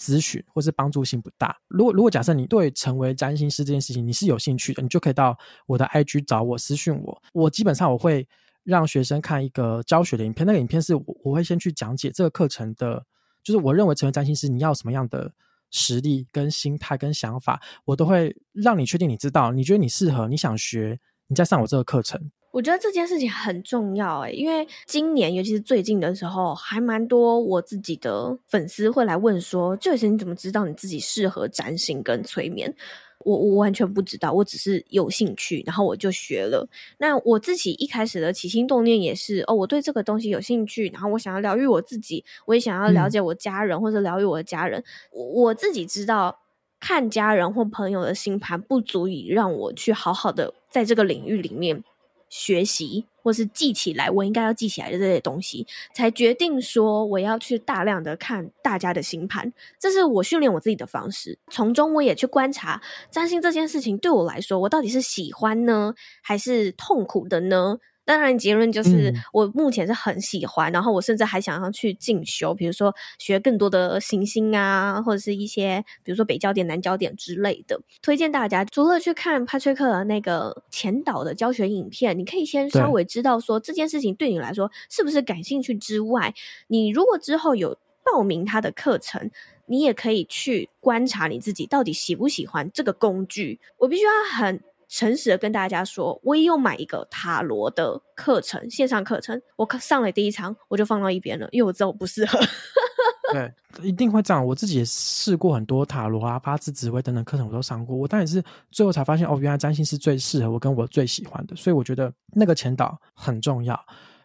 [0.00, 1.54] 咨询或是帮助性不大。
[1.68, 7.22] 如果如果假设你对成为占星师这件事情你是有兴趣的，你就可以到我的 IG 找我私讯我。
[7.34, 8.26] 我基本上我会
[8.64, 13.04] 让学生看一个教学的影片，那个影片是我我会先去讲解这个课程的，
[13.42, 15.30] 就是我认为成为占星师你要什么样的
[15.70, 22.30] 实力跟心态跟想法，我都会让你确定你知道，你觉得你适合，你想学，你再上我这个课程。
[22.50, 32.74] 我觉得这件事情很重要诶，因为今年尤其是最近的时候，还蛮多我自己的粉丝会来问说：“Joyce，你怎么知道你自己适合占星跟催眠？”
[33.22, 36.66] 我我完全不知道，我只是有兴趣，然后我就学了。
[36.96, 44.82] 那我自己一开始的起心动念也是哦，我对这个东西有兴趣，然后我想要疗愈我自己，我也想要了解我家人、嗯、或者疗愈我的家人。
[45.12, 46.40] 我自己知道，
[46.80, 51.84] 看家人或朋友的星盘不足以让我去好好的在这个领域里面。
[52.30, 61.38] 学习或是记起来，我应该要记起来的这些东西，才决定说我要去大量的看大家的星盘，这是我训练我自己的方式。
[61.50, 62.80] 从中我也去观察
[63.10, 67.78] 占星这件事情对我来说，我到底是喜欢呢，还是痛苦的呢？
[68.04, 77.80] 当然，结论就是我目前是很喜欢，嗯、然后我甚至还想要去进修，比如说学更多的行星啊，或者是一些比如说北焦点、南焦点之类的。
[78.02, 86.34] 推荐大家除了去看帕崔克的那个前导的教学影片，你可以先稍微知道说这件事情对你来说是不是感兴趣之外，
[86.66, 89.30] 你如果之后有报名他的课程，
[89.66, 93.60] 你也可以去观察你自己到底喜不喜欢这个工具。
[93.78, 94.60] 我必须要很。
[94.90, 102.38] 诚实的跟大家说，我也有买一个塔罗的课程，线上课程，我上了第一场，我就放到一边了，因为我知道我不适合。
[103.32, 104.44] 对，一定会这样。
[104.44, 107.96] 我自己也试过很多塔罗啊、八字、紫微等等课程，我都上过。
[107.96, 111.54] 我当然是最后才发现，哦，原来占星是最适合我、跟我最喜欢的。
[111.54, 113.80] 所以我觉得那个前导很重要。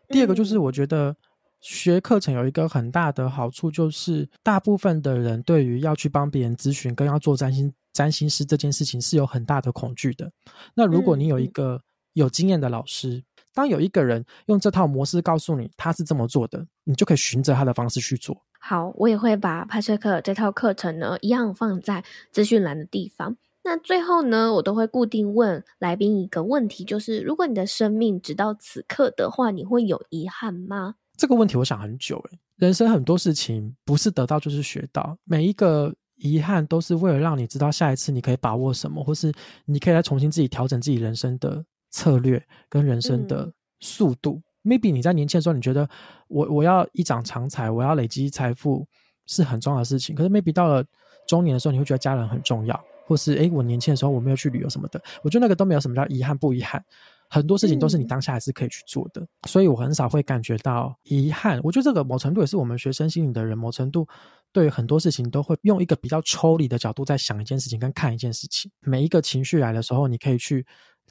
[0.08, 1.16] 第二个就是，我觉得
[1.62, 10.30] 学课程有一个很大的好处，就是大部分的人对于要去帮别人咨询跟要做占星占星师这件事情是有很大的恐惧的。
[10.76, 11.82] 那如果你有一个
[12.12, 13.24] 有经验的老师，
[13.54, 18.44] 当有一个人用这套模式告诉你他是这么做的，你就可以循着他的方式去做。
[18.60, 23.38] 好，我也会把派翠克这套课程呢，一样放在资讯栏的地方。
[23.64, 30.96] 那最后呢，我都会固定问来宾一个问题，就是如果你的生命直到此刻的话，你会有遗憾吗？
[31.18, 39.32] 这个问题我想很久诶，人生很多事情不是得到就是学到，每一个遗憾都是为了让你知道下一次你可以把握什么，或是
[39.66, 44.36] 你可以来重新自己调整自己人生的策略跟人生的速度。
[44.36, 45.88] 嗯 maybe 你在年轻的时候，你觉得
[46.28, 48.84] 我我要一掌长财，我要累积财富
[49.28, 50.16] 是很重要的事情。
[50.16, 50.84] 可是 maybe 到了
[51.28, 55.00] 中年的时候，你会觉得家人很重要，或是诶，我年轻的时候我没有去旅游什么的。
[55.22, 56.84] 我觉得那个都没有什么叫遗憾不遗憾，
[57.30, 59.22] 很多事情都是你当下还是可以去做的。
[59.22, 61.60] 嗯、所以我很少会感觉到遗憾。
[61.62, 64.08] 我觉得这个某程度也是我们学生心理的人，某程度
[64.56, 68.72] 对于很多事情都会用一个比较抽离的角度在想一件事情跟看一件事情。
[68.80, 70.66] 每一个情绪来的时候，你可以去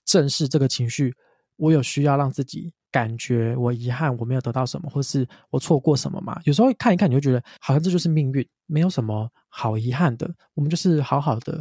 [0.07, 1.15] 正视这个情绪。
[1.57, 2.73] 我有需要让自己。
[2.91, 6.41] 感觉我遗憾我没有得到什么，或是我错过什么嘛？
[6.45, 10.33] 有时候看一看，你就觉得好像这就是命运，没有什么好遗憾的。
[10.55, 11.61] 我们就是好好的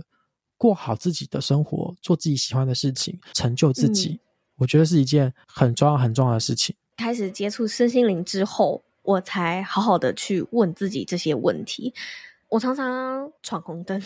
[0.60, 4.10] 过好自己的生活，做自己喜欢的事情，成就自己。
[4.10, 4.20] 嗯、
[4.58, 6.76] 我觉得是一件很重要很重要的事情。
[6.98, 11.94] 开始接触身心灵之后，我才好好的去问自己这些问题。
[12.50, 14.02] 我常常闯红灯。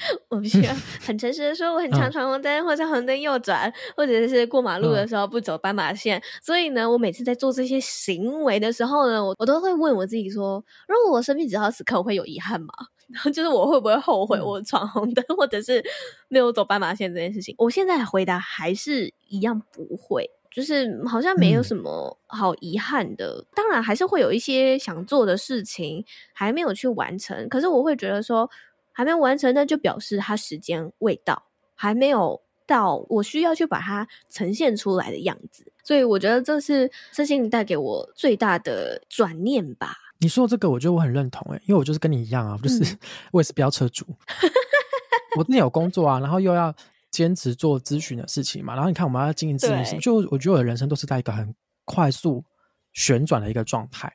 [0.28, 0.72] 我必须要
[1.04, 6.22] 很诚实的说，我很常闯红灯，或者红灯右转，或者是过马路的时候不走斑马线。
[6.40, 12.68] 所以呢，我每次在做这些行为的时候呢，我我都会问我自己说：如果我生命只到此刻，我会有遗憾吗？
[13.12, 15.84] 然后就是我会不会后悔我闯红灯，或者是
[16.28, 17.52] 没有走斑马线这件事情？
[17.58, 23.44] 我现在回答还是一样不会，就是好像没有什么好遗憾的。
[23.54, 28.50] 当然，还是会有一些想做的事情还没有去完成，可是我会觉得说。
[28.90, 31.40] 还没完成，那就表示它时间未到，
[31.76, 35.64] 还没有到我需要去把它呈现出来的样子。
[35.84, 39.94] 所以我觉得这是身心灵带给我最大的转念吧。
[40.18, 42.98] 你说这个，我觉得我很认同诶，因为我就是跟你一样啊，就是、嗯、
[43.30, 44.04] 我也是飙车族。
[45.38, 46.74] 我之前有工作啊，然后又要
[47.10, 51.54] 坚持做咨询的事情嘛，然后你看我们要经营自己，就我觉得我的人生都是在一个很
[51.84, 52.44] 快速
[52.92, 54.12] 旋转的一个状态。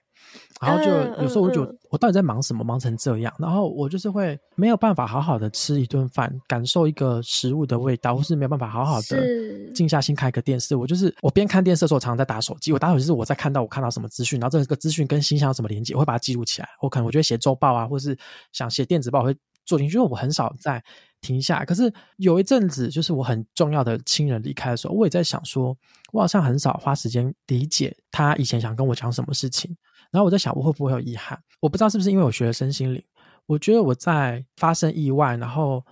[0.61, 0.89] 然后就
[1.21, 10.75] 有时候我就我到底在忙什么，忙成这样，然后我就是会没有办法好好的吃一顿饭，感受一个食物的味道，或是没有办法好好的静下心开个电视。
[10.75, 12.71] 我就是我边看电视的时候，我常常在打手机。
[12.71, 16.69] 我打手机是我在看到我看到什么资讯，然后这个资讯跟心想有什么连接，我会把它记录起来。
[16.81, 18.17] 我可能我就会写周报啊，或是
[18.53, 19.35] 想写电子报，我会
[19.65, 19.97] 做进去。
[19.97, 20.81] 因为我很少在
[21.23, 21.65] 停下来。
[21.65, 25.75] 可是有一阵子，就是我很重要的亲人离开的时候，我也在想说，
[26.11, 29.75] 我好像很少花时间理解他以前想跟我讲什么事情。
[30.11, 31.41] 然后我在想，我会不会有遗憾？
[31.59, 33.03] 我不知道是不是因为我学了身心灵，
[33.47, 35.83] 我觉得我在发生意外，然后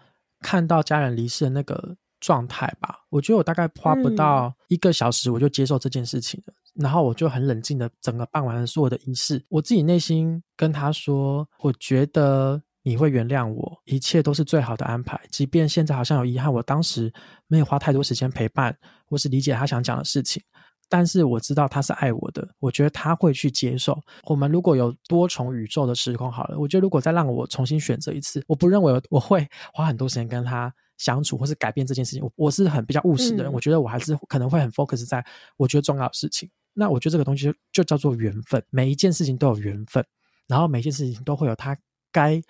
[0.41, 2.99] 看到家人离世的那个状态吧。
[3.09, 6.53] 我觉得我大概花不到一个小时，我就接受这件事情了。
[6.75, 9.43] 嗯、然后我就很冷静的整个办完了所有的仪式。
[9.49, 15.19] 我自己内心跟他说，我觉得你会原谅我，一切都是最好的安排。
[15.29, 17.11] 即便现在好像有遗憾，我当时
[17.47, 18.75] 没有花太多时间陪伴，
[19.05, 20.41] 或是理解他想讲的事情。
[20.89, 23.97] 但是我知道他是爱我的，我觉得他会去接受。
[24.25, 32.21] 我们如果有多重宇宙的时空，好了，我觉得如果再让我重新选择一次，我不认为我会花很多时间跟他相处，或是改变这件事情。
[32.21, 35.25] 我我是很比较务实的人，嗯、我觉得我还是可能会很 focus 在
[35.55, 36.49] 我觉得重要的事情。
[36.73, 40.05] 那我觉得这个东西就，就叫做缘分，每一件事情都有缘分，
[40.45, 41.77] 然后每一件事情都会有它
[42.11, 42.41] 该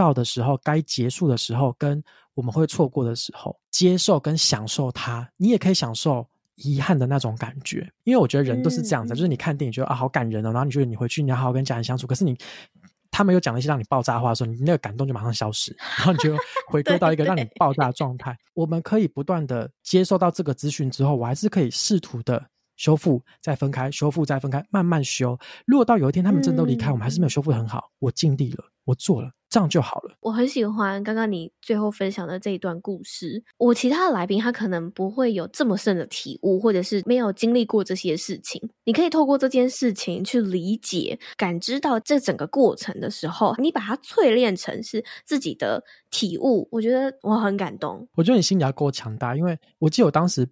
[0.00, 6.26] 到的时候，该结束的时候，跟我们会错过的时候，接受跟享受它，你也可以享受。
[6.62, 12.36] 遗憾的那种感觉，因为我觉得人都是这样子，嗯、就是你看电影觉得啊好感人哦，然后你觉得你回去你要好好跟家人相处，可是你
[13.10, 16.36] 他们又讲了一些让你爆炸的话的时候，你那个感动就马上消失，然后你就
[16.68, 18.32] 回归到一个让你爆炸的状态。
[18.32, 22.44] 对对对，我们可以不断的接受到这个资讯之后，我还是可以试图的
[22.80, 25.38] 修复，再分开，修复再分开，慢慢修。
[25.66, 29.30] 如果到有一天他们真的都离开，嗯、我们还是没有修复很好，我尽力了，我做了。
[29.50, 30.14] 这样就好了。
[30.20, 33.42] 我很喜欢刚刚你最后分享的这一段故事。
[33.58, 38.70] 我其他的来宾他可能不会有这么深的体悟，或者是没有经历过这些事情。
[38.84, 46.68] 你可以透过这件事情去理解、感知到这整个过程的时候，你把它淬炼成是自己的体悟。
[46.70, 48.06] 我觉得我很感动。
[48.14, 50.48] 我觉得你心里要够强大，因为我记得我当时。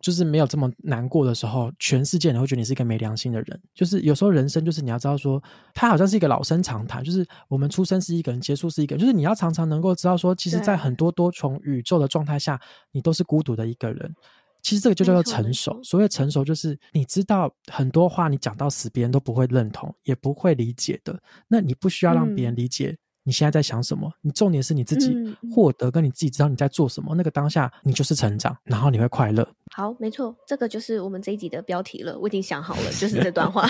[0.00, 3.60] 就是没有这么难过的时候，全世界人会觉得你是一个没良心的人。
[3.74, 5.42] 就是有时候人生就是你要知道说，
[5.74, 12.58] 它好像是一个老生常谈，就是我们出生是一个人，结束是一个人，就是你要常常能够知道说，其实，在很多多重宇宙的状态下，
[12.92, 14.14] 你都是孤独的一个人。
[14.62, 15.78] 其实这个就叫做成熟。
[15.82, 21.18] 所谓成熟，就是你知道很多话你讲到死，别人都不会认同，也不会理解的。
[21.48, 22.90] 那你不需要让别人理解。
[22.90, 24.10] 嗯你现在在想什么？
[24.22, 25.14] 你重点是你自己
[25.54, 27.14] 获得，跟你自己知道你在做什么。
[27.14, 29.46] 嗯、那个当下，你就是成长，然后你会快乐。
[29.80, 32.18] 好，没错，这个就是我们这一集的标题了。
[32.18, 33.66] 我已经想好了，就是这段话。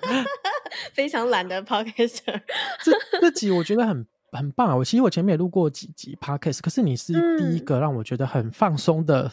[0.92, 2.38] 非常懒的 Podcaster。
[2.84, 4.76] 这这集我觉得很很棒啊！
[4.76, 9.32] 我其实我前面也录过几集 Podcast，可是你是第一个让我觉得很放松的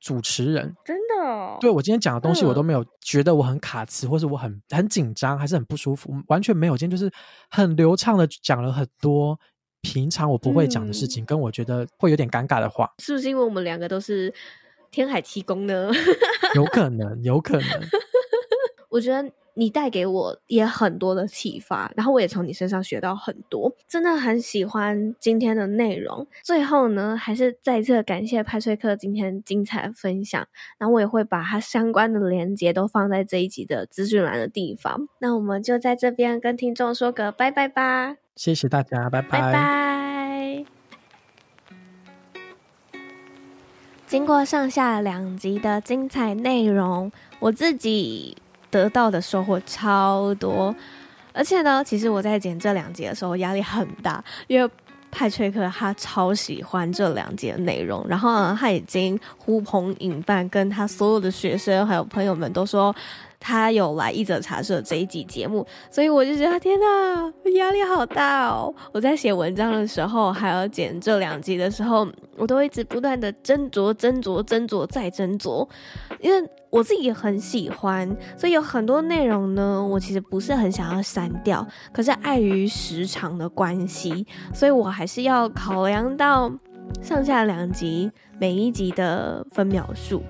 [0.00, 0.74] 主持人。
[0.84, 1.56] 真的。
[1.60, 6.76] 对，我今天讲的东西，我都没有觉得我很卡词，或是我很很紧张，还是很不舒服，完全没有。
[6.76, 7.08] 今天就是
[7.48, 9.38] 很流畅的讲了很多
[9.82, 12.90] 平常我不会讲的事情，嗯、跟我觉得会有点尴尬的话。
[12.98, 14.34] 是不是因为我们两个都是
[14.92, 15.90] 天海七公呢？
[16.54, 17.66] 有可能，有可能。
[18.90, 19.32] 我觉得。
[19.54, 26.26] 你带给我也很多的启发，然后我也从你身上学到很多，真的很喜欢今天的内容。
[26.42, 35.06] 最后呢，还是再次感谢派翠克今天精彩的分享，然后我也会把它相关的连接都放在这一集的资讯栏的地方。
[35.18, 40.21] 那我们就在这边跟听众说个拜拜吧，谢谢大家，拜拜拜拜。
[44.12, 47.10] 经过上下两集的精彩内容，
[47.40, 48.36] 我自己。
[48.70, 50.74] 得到的收获超多，
[51.32, 54.70] 而且呢，其实我在剪这两集的时候压力很大，因为
[55.10, 62.94] 派崔克他超喜欢这两集的内容，然后呢，他已经呼朋引伴，跟他所有的学生还有朋友们都说。
[63.44, 68.72] 他有来一则茶社这一集节目，所以我就觉得天哪，压力好大哦！
[68.92, 75.68] 我在写文章的时候，还有剪这两集的时候，我都一直不断的斟酌、斟酌、斟酌再斟酌，
[76.20, 84.24] 因为我自己也很喜欢，所以有很多内容呢，我其实不是很想要删掉，可是碍于时长的关系，
[84.54, 86.48] 所以我还是要考量到
[87.02, 90.22] 上下两集每一集的分秒数。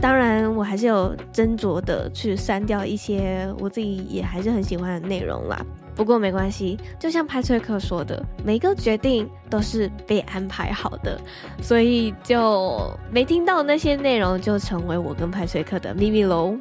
[0.00, 5.62] 当然，我还是有斟酌的去删掉一些我自己也还是很喜欢的内容啦。
[5.94, 11.20] 不过没关系，就像派翠克说的，每个决定都是被安排好的，
[11.60, 16.56] 所以就没听到那些内容就成为我跟派翠克的秘密喽。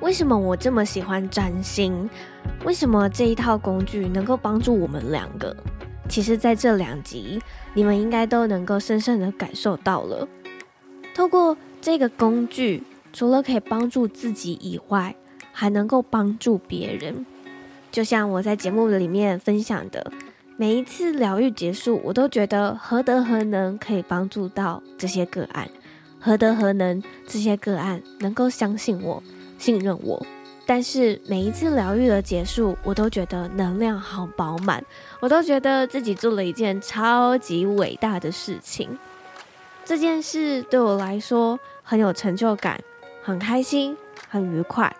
[0.00, 2.08] 为什么我这么喜欢占星？
[2.64, 5.56] 为什么这一套工具能够帮助我们两个？
[6.08, 7.42] 其实，在这两集，
[7.74, 10.28] 你们应该都能够深深的感受到了，
[11.16, 11.56] 透过。
[11.82, 12.80] 这个工具
[13.12, 15.14] 除了可以帮助自己以外，
[15.50, 17.26] 还能够帮助别人。
[17.90, 20.12] 就像我在节目里面分享的，
[20.56, 25.68] 每一次疗愈结束，我都觉得何德何能可以帮助到这些个案，
[26.20, 29.20] 何德何能这些个案能够相信我、
[29.58, 30.24] 信任我。
[30.64, 34.82] 但是每一次疗愈的结束，我都觉得能量好饱满，
[35.18, 38.88] 我都觉得自己做了一件超级伟大的事情。
[39.84, 41.58] 这件事对我来说，
[41.92, 42.80] 很有成就感，
[43.22, 43.94] 很开心，
[44.26, 44.96] 很愉快。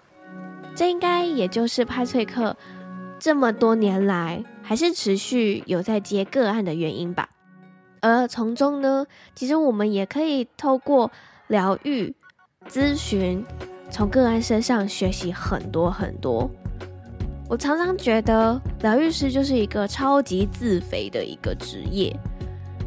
[0.75, 2.55] 这应该也就是派翠克
[3.19, 7.31] 这么多年来还是持续有在接个案的原因吧。
[8.03, 11.11] 而从中呢，其实我们也可以透过
[11.47, 12.15] 疗愈、
[12.69, 13.43] 咨询，
[13.91, 16.51] 从个案身上学习很多很多。
[17.49, 22.15] 我常常觉得，疗愈师就是一个超级自肥的一个职业。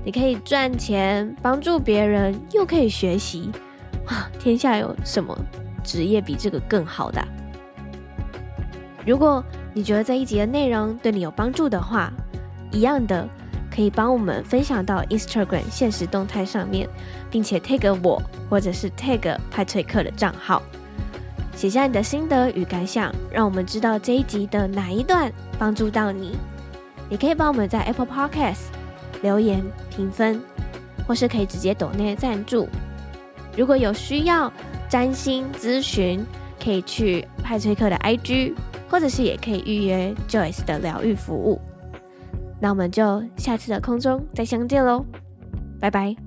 [0.06, 3.50] 你可以赚钱，帮助别人，又可以学习。
[4.08, 5.38] 啊天下有什么
[5.84, 7.22] 职业比这个更好的？
[9.06, 9.44] 如果
[9.74, 12.12] 你觉得这一集的内容对你有帮助的话，
[12.72, 13.28] 一样的
[13.70, 16.90] 可以帮我们分享到 Instagram 现实动态上面，
[17.30, 20.62] 并且 tag 我或者是 tag 派翠克的账号，
[21.56, 26.36] 写下你的心得与感想，让我们知道这一集的哪一段帮助到你。
[27.08, 28.62] 也可以帮我们在 Apple Podcast
[29.22, 30.42] 留言评分，
[31.06, 32.68] 或是可以直接抖内赞助。
[33.58, 34.52] 如果有需要
[34.90, 36.26] 占星咨询，
[36.64, 38.54] 可以去派崔克的 IG，
[38.90, 41.60] 或者是也可以预约 Joyce 的疗愈服务。
[42.60, 45.06] 那我们就下次的空中再相见喽，
[45.80, 46.25] 拜拜。